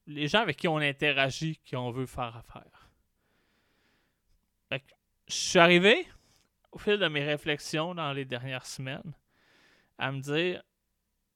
[0.07, 2.83] les gens avec qui on interagit, qui on veut faire affaire?
[5.26, 6.06] Je suis arrivé,
[6.72, 9.12] au fil de mes réflexions dans les dernières semaines,
[9.98, 10.62] à me dire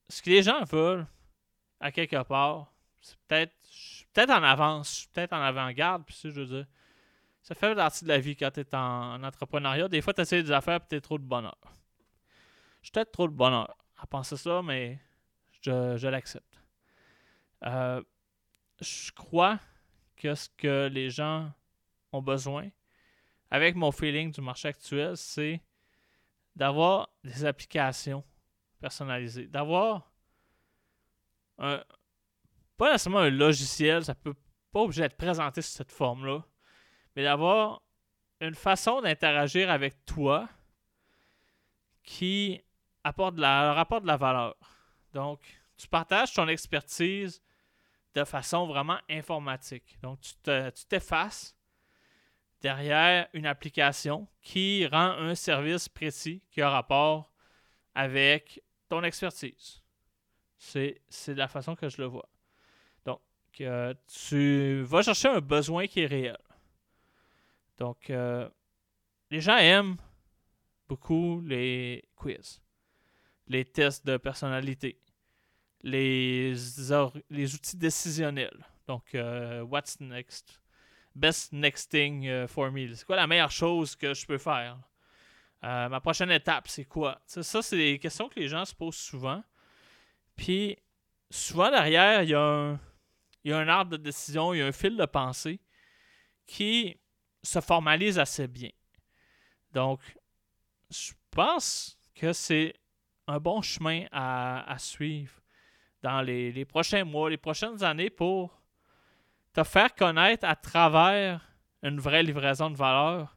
[0.08, 1.06] ce que les gens veulent,
[1.80, 3.54] à quelque part, c'est peut-être
[4.12, 6.66] peut-être en avance, peut-être en avant-garde, puis je veux dire,
[7.42, 9.88] ça fait partie de la vie quand tu es en, entrepreneuriat.
[9.88, 11.56] Des fois, tu essaies des affaires et tu trop de bonheur.
[12.82, 14.98] Je suis peut-être trop de bonheur à penser ça, mais
[15.62, 16.60] je, l'accepte.
[17.64, 18.02] Euh,
[18.80, 19.58] je crois
[20.16, 21.50] que ce que les gens
[22.12, 22.68] ont besoin,
[23.50, 25.62] avec mon feeling du marché actuel, c'est
[26.54, 28.24] d'avoir des applications
[28.80, 30.10] personnalisées, d'avoir
[31.58, 31.82] un,
[32.76, 34.34] pas nécessairement un logiciel, ça peut
[34.70, 36.44] pas obligé d'être présenté sous cette forme-là,
[37.16, 37.82] mais d'avoir
[38.40, 40.48] une façon d'interagir avec toi
[42.02, 42.62] qui
[43.02, 44.56] apporte la, leur apporte de la valeur.
[45.12, 45.40] Donc,
[45.76, 47.42] tu partages ton expertise
[48.14, 49.98] de façon vraiment informatique.
[50.02, 51.57] Donc, tu t'effaces
[52.60, 57.32] derrière une application qui rend un service précis qui a rapport
[57.94, 59.82] avec ton expertise.
[60.56, 62.28] C'est la façon que je le vois.
[63.04, 63.20] Donc,
[63.60, 66.38] euh, tu vas chercher un besoin qui est réel.
[67.78, 68.48] Donc, euh,
[69.30, 69.96] les gens aiment
[70.88, 72.60] beaucoup les quiz
[73.48, 75.00] les tests de personnalité,
[75.82, 76.54] les,
[77.30, 78.66] les outils décisionnels.
[78.86, 80.60] Donc, euh, what's next?
[81.18, 82.94] Best next thing euh, for me.
[82.94, 84.78] C'est quoi la meilleure chose que je peux faire?
[85.64, 87.20] Euh, ma prochaine étape, c'est quoi?
[87.26, 89.42] ça, c'est des questions que les gens se posent souvent.
[90.36, 90.78] Puis,
[91.30, 92.80] souvent derrière, il y, a un,
[93.42, 95.58] il y a un arbre de décision, il y a un fil de pensée
[96.46, 96.96] qui
[97.42, 98.70] se formalise assez bien.
[99.72, 100.00] Donc,
[100.90, 102.74] je pense que c'est
[103.26, 105.32] un bon chemin à, suivre
[106.02, 108.57] dans les, prochains mois, les prochaines années pour
[109.52, 111.40] te faire connaître à travers
[111.82, 113.36] une vraie livraison de valeur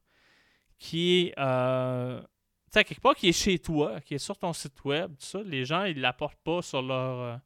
[0.78, 2.22] qui euh,
[2.74, 5.42] tu quelque part qui est chez toi, qui est sur ton site web, tout ça.
[5.44, 7.38] Les gens, ils ne l'apportent pas sur leur euh,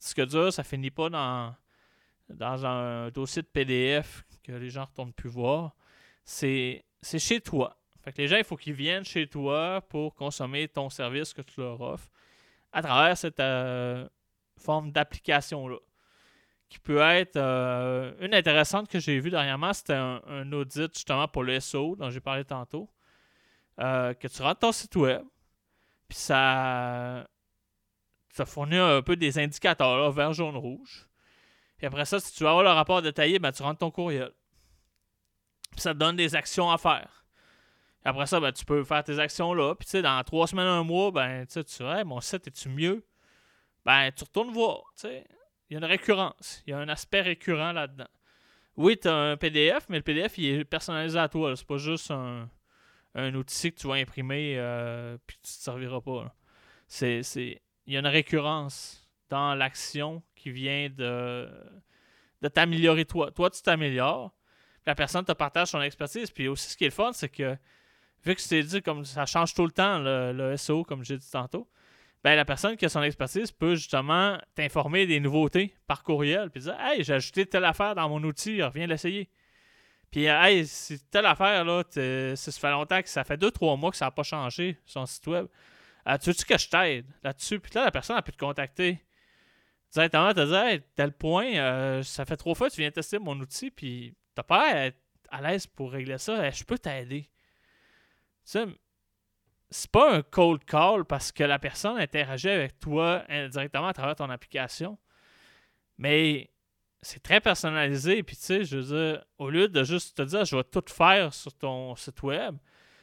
[0.00, 1.54] disque dur, ça finit pas dans,
[2.28, 5.76] dans un dossier de PDF que les gens ne retournent plus voir.
[6.24, 7.76] C'est chez toi.
[8.02, 11.42] Fait que les gens, il faut qu'ils viennent chez toi pour consommer ton service que
[11.42, 12.10] tu leur offres
[12.72, 14.06] à travers cette euh,
[14.56, 15.78] forme d'application-là.
[16.68, 21.44] Qui peut être euh, une intéressante que j'ai vue dernièrement, c'était un, audit justement pour
[21.44, 22.90] le SEO dont j'ai parlé tantôt.
[23.80, 25.22] Euh, que tu rentres ton site web,
[26.08, 27.26] puis ça,
[28.30, 31.08] ça fournit un peu des indicateurs, vert, jaune, rouge.
[31.76, 34.32] Puis après ça, si tu veux avoir le rapport détaillé, ben, tu rentres ton courriel.
[35.72, 37.24] Puis ça te donne des actions à faire.
[38.04, 39.74] Après ça, ben, tu peux faire tes actions là.
[39.74, 43.06] Puis, tu sais, dans trois semaines, un mois, ben, tu sais, mon site, est-tu mieux?
[43.84, 44.82] Ben, tu retournes voir.
[44.94, 45.26] Tu sais,
[45.68, 46.62] il y a une récurrence.
[46.66, 48.08] Il y a un aspect récurrent là-dedans.
[48.76, 51.54] Oui, tu as un PDF, mais le PDF, il est personnalisé à toi.
[51.56, 52.48] C'est pas juste un,
[53.34, 56.34] outil que tu vas imprimer euh, puis tu te serviras pas.
[56.88, 57.22] C'est,
[57.86, 61.48] il y a une récurrence dans l'action qui vient de,
[62.42, 63.30] de t'améliorer toi.
[63.30, 64.34] Toi, tu t'améliores.
[64.86, 66.30] La personne te partage son expertise.
[66.30, 67.56] Puis aussi, ce qui est le fun, c'est que
[68.24, 71.30] vu que c'est dit comme ça change tout le temps, le, SEO, comme j'ai dit
[71.30, 71.68] tantôt,
[72.24, 76.62] ben, la personne qui a son expertise peut justement t'informer des nouveautés par courriel, puis
[76.62, 79.28] dire Hey, j'ai ajouté telle affaire dans mon outil, reviens l'essayer.
[80.10, 81.84] Puis, hey, c'est telle affaire, là,
[82.36, 85.26] ça fait longtemps que ça fait 2-3 mois que ça n'a pas changé, son site
[85.26, 85.46] web.
[86.08, 87.60] Euh, tu veux-tu que je t'aide là-dessus?
[87.60, 89.04] Puis là, la personne a pu te contacter
[89.92, 93.18] directement, te dire Hey, tel point, euh, ça fait trois fois que tu viens tester
[93.18, 94.98] mon outil, puis t'as pas à être
[95.30, 97.22] à l'aise pour régler ça, je peux t'aider.
[97.22, 97.30] Tu
[98.44, 98.66] sais,
[99.74, 104.14] c'est pas un cold call parce que la personne interagit avec toi directement à travers
[104.14, 104.96] ton application.
[105.98, 106.48] Mais
[107.02, 108.22] c'est très personnalisé.
[108.22, 110.84] Puis, tu sais, je veux dire, au lieu de juste te dire, je vais tout
[110.86, 112.56] faire sur ton site web,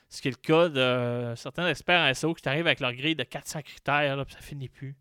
[0.07, 3.17] ce qui est le cas de certains experts en SEO qui t'arrivent avec leur grille
[3.17, 4.95] de 400 critères, là, puis ça finit plus.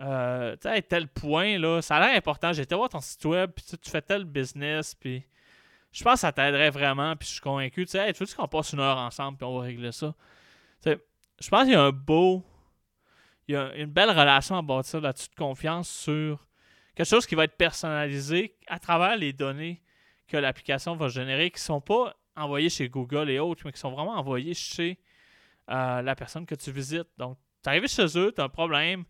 [0.00, 2.52] Euh, tu sais, tel point, là, ça a l'air important.
[2.52, 5.24] J'ai été voir ton site web, puis tu fais tel business, puis
[5.90, 7.84] je pense que ça t'aiderait vraiment, puis je suis convaincu.
[7.84, 10.14] Tu sais, tu veux qu'on passe une heure ensemble, puis on va régler ça?
[10.84, 12.44] Je pense qu'il y a un beau.
[13.46, 16.46] Il y a une belle relation à bâtir là-dessus de confiance sur
[16.94, 19.82] quelque chose qui va être personnalisé à travers les données
[20.26, 23.80] que l'application va générer, qui ne sont pas envoyées chez Google et autres, mais qui
[23.80, 24.98] sont vraiment envoyées chez
[25.70, 27.08] euh, la personne que tu visites.
[27.18, 29.04] Donc, tu arrives chez eux, tu as un problème,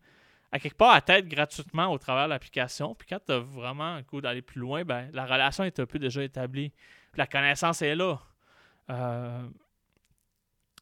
[0.55, 2.95] à quelque part à tête gratuitement au travers de l'application.
[2.95, 5.87] Puis quand tu as vraiment un coup d'aller plus loin, ben, la relation est un
[5.87, 6.73] peu déjà établie.
[7.17, 8.21] la connaissance est là.
[8.91, 9.49] Euh,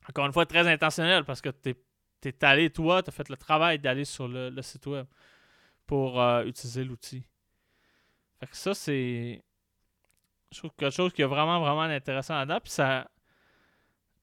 [0.09, 1.75] encore une fois, très intentionnel parce que tu
[2.25, 5.07] es, allé, toi, tu as fait le travail d'aller sur le, site web
[5.87, 7.25] pour euh, utiliser l'outil.
[8.41, 9.43] Fait que ça, c'est.
[10.51, 12.61] Je trouve quelque chose qui est vraiment, vraiment intéressant là-dedans.
[12.61, 13.09] Puis ça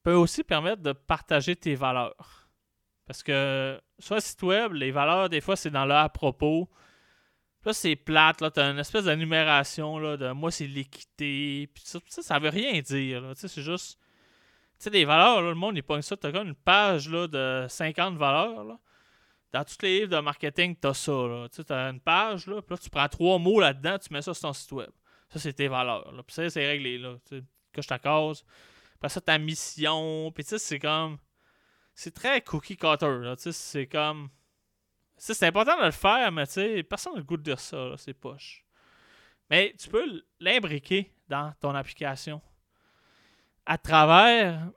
[0.02, 2.48] peut aussi permettre de partager tes valeurs.
[3.06, 6.70] Parce que sur le site web, les valeurs, des fois, c'est dans le à propos.
[7.64, 11.98] Là, c'est plate, là, t'as une espèce d'énumération, là, de moi, c'est l'équité, puis ça,
[12.06, 13.98] ça, ça veut rien dire, sais, c'est juste
[14.84, 16.16] sais, des valeurs, le monde, il pogne ça.
[16.16, 18.64] Tu as comme une page là, de 50 valeurs.
[18.64, 18.78] Là.
[19.52, 21.46] Dans tous les livres de marketing, tu as ça.
[21.52, 24.32] Tu as une page, là, puis là, tu prends trois mots là-dedans, tu mets ça
[24.32, 24.90] sur ton site web.
[25.28, 26.10] Ça, c'est tes valeurs.
[26.12, 26.22] Là.
[26.22, 26.98] Puis ça, c'est réglé.
[26.98, 27.16] Là.
[27.28, 27.42] Tu
[27.74, 28.44] coches ta case.
[28.96, 30.32] Après ça, ta mission.
[30.32, 31.18] Puis tu sais, c'est comme.
[31.94, 33.34] C'est très cookie cutter.
[33.40, 34.30] Tu c'est comme.
[35.16, 37.94] C'est important de le faire, mais tu sais, personne n'a le goût de dire ça.
[37.98, 38.64] C'est poche.
[39.50, 42.40] Mais tu peux l'imbriquer dans ton application
[43.70, 44.68] à travers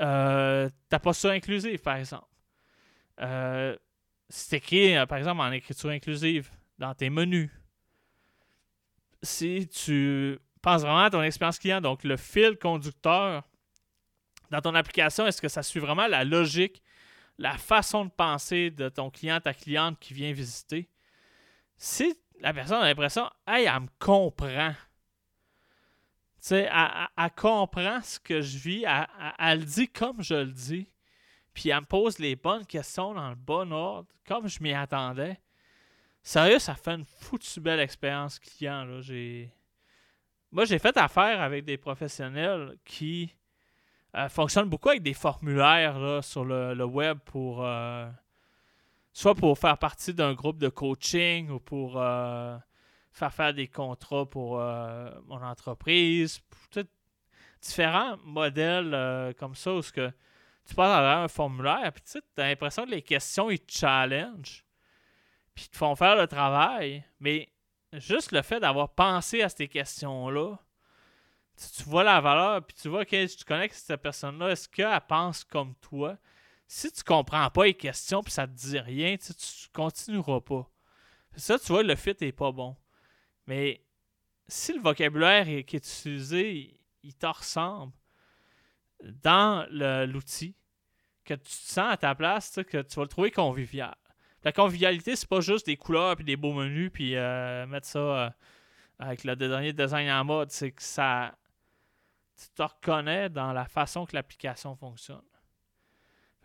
[0.00, 2.24] euh, ta posture inclusive, par exemple.
[3.20, 3.76] Euh,
[4.30, 7.50] c'est écrit, euh, par exemple, en écriture inclusive dans tes menus.
[9.22, 13.42] Si tu penses vraiment à ton expérience client, donc le fil conducteur
[14.50, 16.82] dans ton application, est-ce que ça suit vraiment la logique,
[17.36, 20.88] la façon de penser de ton client, ta cliente qui vient visiter?
[21.76, 24.72] Si la personne a l'impression, hey, elle me comprend,
[26.48, 28.84] sais, elle, comprend ce que je vis,
[29.38, 30.88] elle, le dit comme je le dis,
[31.52, 35.38] puis elle me pose les bonnes questions dans le bon ordre, comme je m'y attendais.
[36.22, 38.84] Sérieux, ça fait une foutue belle expérience client.
[38.84, 39.00] Là.
[40.52, 43.34] Moi, j'ai fait affaire avec des professionnels qui
[44.16, 48.08] euh, fonctionnent beaucoup avec des formulaires sur le, web pour euh,
[49.12, 52.56] soit pour faire partie d'un groupe de coaching ou pour euh,
[53.16, 56.40] faire faire des contrats pour euh, mon entreprise,
[57.62, 60.12] différents modèles euh, comme ça où que
[60.66, 64.64] tu passes à un formulaire, puis tu as l'impression que les questions ils te challenge,
[65.54, 67.48] puis ils te font faire le travail, mais
[67.94, 70.58] juste le fait d'avoir pensé à ces questions-là,
[71.56, 75.42] tu, vois la valeur, puis tu vois que tu connais cette personne-là, est-ce qu'elle pense
[75.42, 76.18] comme toi?
[76.68, 79.32] Si tu comprends pas les questions, puis ça te dit rien, tu
[79.72, 80.68] continueras pas.
[81.36, 82.76] Ça, tu vois, le fit est pas bon.
[83.46, 83.82] Mais
[84.48, 87.92] si le vocabulaire qui est utilisé, il te ressemble
[89.02, 89.66] dans
[90.06, 90.56] l'outil,
[91.24, 93.94] que tu te sens à ta place, que tu vas le trouver convivial.
[94.44, 97.98] La convivialité, c'est pas juste des couleurs puis des beaux menus puis euh, mettre ça
[97.98, 98.30] euh,
[98.98, 101.36] avec le dernier design en mode, c'est que ça
[102.36, 105.24] tu te reconnais dans la façon que l'application fonctionne.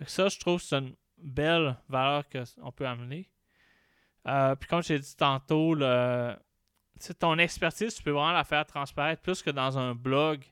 [0.06, 3.30] ça, je trouve que c'est une belle valeur qu'on peut amener.
[4.28, 6.36] Euh, puis comme j'ai dit tantôt, le,
[7.20, 10.44] ton expertise, tu peux vraiment la faire transparaître plus que dans un blog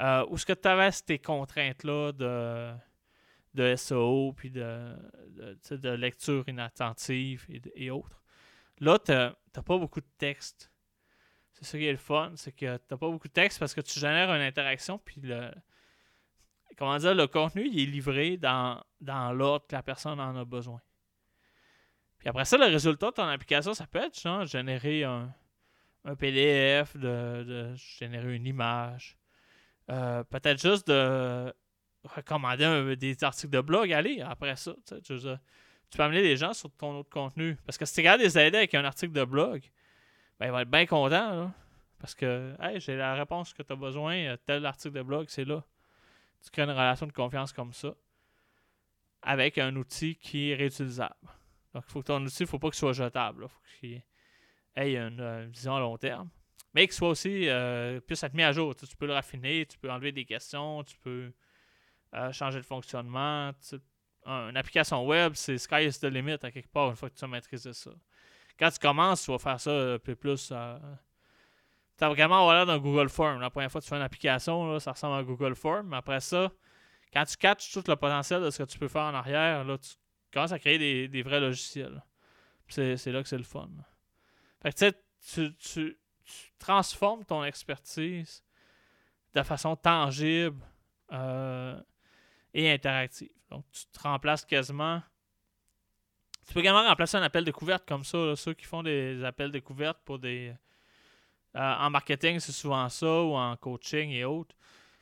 [0.00, 2.72] euh, où ce que tu avais ces contraintes-là de,
[3.54, 4.96] de SEO puis de,
[5.70, 8.22] de, lecture inattentive et, autres.
[8.78, 10.72] Là, tu n'as pas beaucoup de texte.
[11.52, 13.74] C'est ça qui est le fun, c'est que tu n'as pas beaucoup de texte parce
[13.74, 15.50] que tu génères une interaction, puis le,
[16.78, 20.44] comment dire, le contenu il est livré dans, dans l'ordre que la personne en a
[20.46, 20.80] besoin.
[22.18, 25.34] Puis après ça, le résultat de ton application, ça peut être genre générer un,
[26.04, 29.16] un PDF, de, générer une image.
[29.90, 31.52] Euh, peut-être juste de
[32.04, 33.92] recommander des articles de blog.
[33.92, 34.74] Allez, après ça,
[35.04, 35.18] tu,
[35.96, 37.56] peux amener des gens sur ton autre contenu.
[37.66, 39.62] Parce que si tu regardes les aider avec un article de blog,
[40.38, 41.34] ben, il va être bien content.
[41.34, 41.52] Là,
[41.98, 45.44] parce que, hey, j'ai la réponse que tu as besoin, tel article de blog, c'est
[45.44, 45.62] là.
[46.42, 47.94] Tu crées une relation de confiance comme ça
[49.22, 51.14] avec un outil qui est réutilisable.
[51.74, 53.46] Donc, il faut que ton outil, il ne faut pas qu'il soit jetable.
[53.48, 53.60] Faut
[54.80, 56.28] ait une, vision à long terme.
[56.74, 58.74] Mais qu'il soit aussi, euh, puisse être mis à jour.
[58.76, 61.32] Tu, peux le raffiner, tu peux enlever des questions, tu peux
[62.14, 63.52] euh, changer de fonctionnement.
[64.26, 67.24] une application web, c'est sky is the limit à quelque part une fois que tu
[67.24, 67.90] as maîtrisé ça.
[68.58, 70.50] Quand tu commences, tu vas faire ça un peu plus.
[70.52, 70.78] Euh,
[71.98, 73.40] tu as vraiment l'air d'un Google Form.
[73.40, 75.88] La première fois que tu fais une application, ça ressemble à Google Form.
[75.88, 76.52] Mais après ça,
[77.12, 79.78] quand tu catches tout le potentiel de ce que tu peux faire en arrière, là,
[79.78, 79.90] tu
[80.32, 82.02] commences à créer des, vrais logiciels.
[82.68, 83.68] C'est là que c'est le fun.
[84.62, 84.90] Fait que
[85.32, 85.98] tu, tu,
[86.58, 88.44] transformes ton expertise
[89.34, 90.62] de façon tangible
[91.12, 91.80] euh,
[92.52, 93.30] et interactive.
[93.48, 95.02] Donc, tu te remplaces quasiment.
[96.46, 98.36] Tu peux également remplacer un appel découverte comme ça.
[98.36, 100.54] ceux qui font des appels découvertes pour des.
[101.56, 104.54] Euh, en marketing, c'est souvent ça, ou en coaching et autres.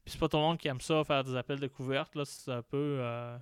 [0.02, 2.14] Puis c'est pas tout le monde qui aime ça, faire des appels découvertes.
[2.14, 2.98] Là, c'est un peu.
[3.00, 3.36] Euh,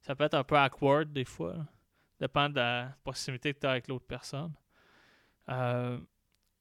[0.00, 1.56] ça peut être un peu awkward des fois.
[2.20, 4.52] Dépend de la proximité que tu as avec l'autre personne.
[5.48, 5.98] Euh,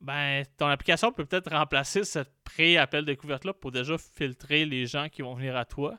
[0.01, 5.21] ben, ton application peut peut-être remplacer cette pré-appel découverte-là pour déjà filtrer les gens qui
[5.21, 5.97] vont venir à toi.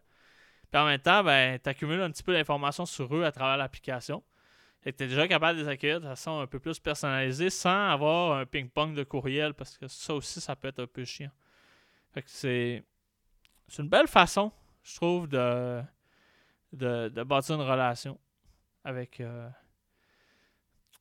[0.71, 3.57] Puis en même temps, ben, tu accumules un petit peu d'informations sur eux à travers
[3.57, 4.23] l'application.
[4.85, 7.89] Et tu es déjà capable de les accueillir de façon un peu plus personnalisée sans
[7.89, 11.33] avoir un ping-pong de courriel parce que ça aussi, ça peut être un peu chiant.
[12.13, 12.85] Fait que c'est
[13.69, 15.83] c'est une belle façon, je trouve, de,
[16.73, 18.19] de, bâtir une relation
[18.85, 19.49] avec euh,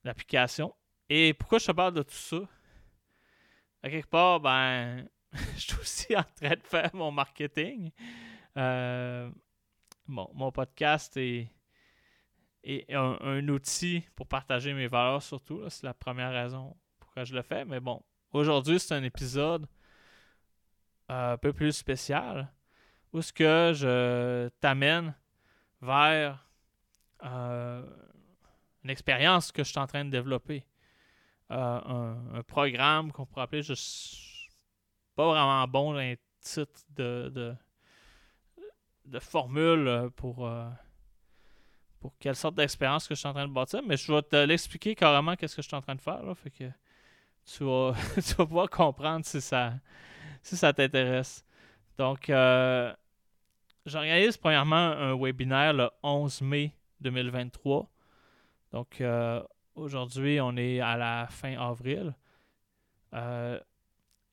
[0.04, 0.74] l'application.
[1.10, 2.40] Et pourquoi je te parle de tout ça?
[3.84, 5.08] À quelque part, ben,
[5.56, 7.92] je suis aussi en train de faire mon marketing.
[8.58, 9.30] Euh,
[10.08, 11.52] bon, mon podcast est,
[12.90, 15.62] un, outil pour partager mes valeurs, surtout.
[15.70, 17.64] C'est la première raison pourquoi je le fais.
[17.66, 18.02] Mais bon,
[18.32, 19.68] aujourd'hui, c'est un épisode
[21.12, 22.52] euh, un peu plus spécial
[23.14, 25.14] où ce que je t'amène
[25.82, 26.50] vers
[27.24, 27.86] euh,
[28.84, 30.66] une expérience que je suis en train de développer.
[31.52, 34.50] Euh, un, programme qu'on pourrait appeler, suis
[35.16, 37.56] pas vraiment bon dans les titres de,
[39.06, 40.68] de, formule pour, euh,
[42.00, 44.36] pour quelle sorte d'expérience que je suis en train de bâtir, mais je vais te
[44.36, 46.24] l'expliquer carrément qu'est-ce que je suis en train de faire.
[46.24, 46.66] Là, fait que
[47.46, 49.74] tu vas, tu vas pouvoir comprendre si ça,
[50.42, 51.46] si ça t'intéresse.
[51.98, 52.30] Donc,
[53.86, 57.88] J'organise premièrement un webinaire le 11 mai 2023.
[58.72, 59.44] Donc euh,
[59.76, 62.16] aujourd'hui, on est à la fin avril.
[63.14, 63.60] Euh,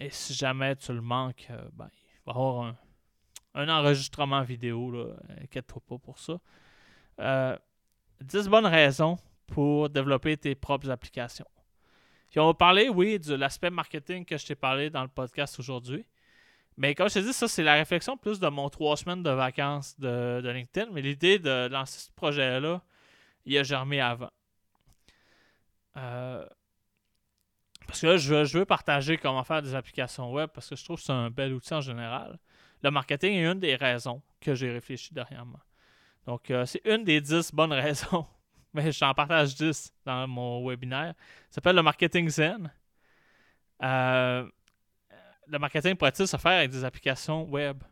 [0.01, 2.75] et si jamais tu le manques, euh, ben, il va y avoir
[3.55, 5.13] un, enregistrement vidéo.
[5.43, 6.41] Inquiète-toi pas pour ça.
[8.21, 11.47] 10 bonnes raisons pour développer tes propres applications.
[12.31, 15.59] Puis on va parler, oui, de l'aspect marketing que je t'ai parlé dans le podcast
[15.59, 16.07] aujourd'hui.
[16.79, 19.31] Mais comme je te dis, ça, c'est la réflexion plus de mon trois semaines de
[19.31, 20.91] vacances de, LinkedIn.
[20.93, 22.81] Mais l'idée de lancer ce projet-là,
[23.45, 24.31] il a germé avant.
[25.97, 26.47] Euh,
[27.87, 30.99] parce que là, je veux, partager comment faire des applications web parce que je trouve
[30.99, 32.39] que c'est un bel outil en général.
[32.83, 35.61] Le marketing est une des raisons que j'ai réfléchi dernièrement.
[36.27, 38.27] Donc, euh, c'est une des dix bonnes raisons.
[38.75, 41.15] Mais j'en partage dix dans mon webinaire.
[41.51, 42.73] Ça s'appelle le marketing zen.
[43.83, 44.49] Euh,
[45.47, 47.83] le marketing pourrait-il se faire avec des applications web?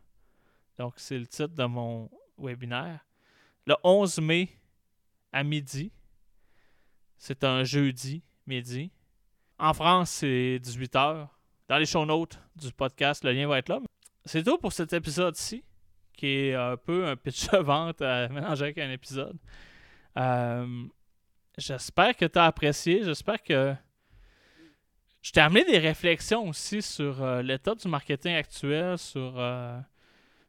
[0.77, 3.05] Donc, c'est le titre de mon webinaire.
[3.67, 4.49] Le 11 mai
[5.31, 5.91] à midi.
[7.23, 8.91] C'est un jeudi midi.
[9.59, 11.27] En France, c'est 18h.
[11.69, 13.79] Dans les show notes du podcast, le lien va être là.
[14.25, 15.63] C'est tout pour cet épisode-ci,
[16.17, 19.37] qui est un peu un pitch de vente à mélanger avec un épisode.
[20.17, 20.65] Euh,
[21.59, 23.03] j'espère que tu as apprécié.
[23.03, 23.75] J'espère que
[25.21, 29.79] je t'ai amené des réflexions aussi sur euh, l'état du marketing actuel, sur euh,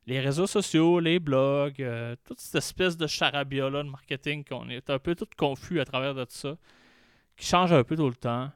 [0.06, 4.90] les réseaux sociaux, les blogs, euh, toute cette espèce de charabia de marketing qu'on est
[4.90, 6.56] un peu tout confus à travers de tout ça,
[7.36, 8.50] qui change un peu tout le temps,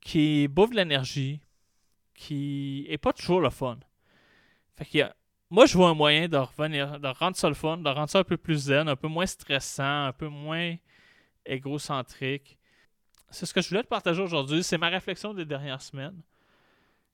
[0.00, 1.40] qui bouffe de l'énergie,
[2.14, 3.78] qui est pas toujours le fun.
[4.76, 5.12] Fait que
[5.50, 8.20] moi, je vois un moyen de revenir, de rendre ça le fun, de rendre ça
[8.20, 10.76] un peu plus zen, un peu moins stressant, un peu moins
[11.44, 12.58] égocentrique
[13.30, 14.62] c'est ce que je voulais te partager aujourd'hui.
[14.62, 16.20] C'est ma réflexion des dernières semaines.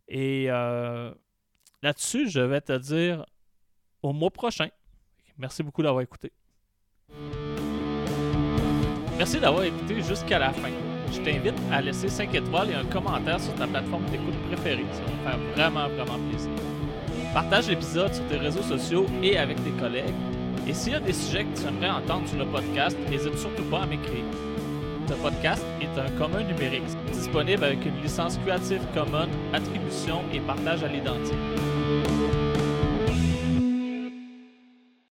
[0.09, 1.13] Et euh,
[1.83, 3.25] là-dessus, je vais te dire
[4.03, 4.69] au mois prochain.
[5.39, 6.33] Merci beaucoup d'avoir écouté.
[9.17, 10.71] Merci d'avoir écouté jusqu'à la fin.
[11.13, 14.87] Je t'invite à laisser 5 étoiles et un commentaire sur ta plateforme d'écoute préférée.
[14.93, 16.51] Ça va me faire vraiment, vraiment plaisir.
[17.35, 20.15] Partage l'épisode sur tes réseaux sociaux et avec tes collègues
[20.67, 23.65] Et s'il y a des sujets que tu aimerais entendre sur le podcast, n'hésite surtout
[23.65, 24.25] pas à m'écrire.
[25.09, 30.85] Ce podcast est un commun numérique, disponible avec une licence Creative Commons, attribution et partage
[30.85, 32.42] à l'identique.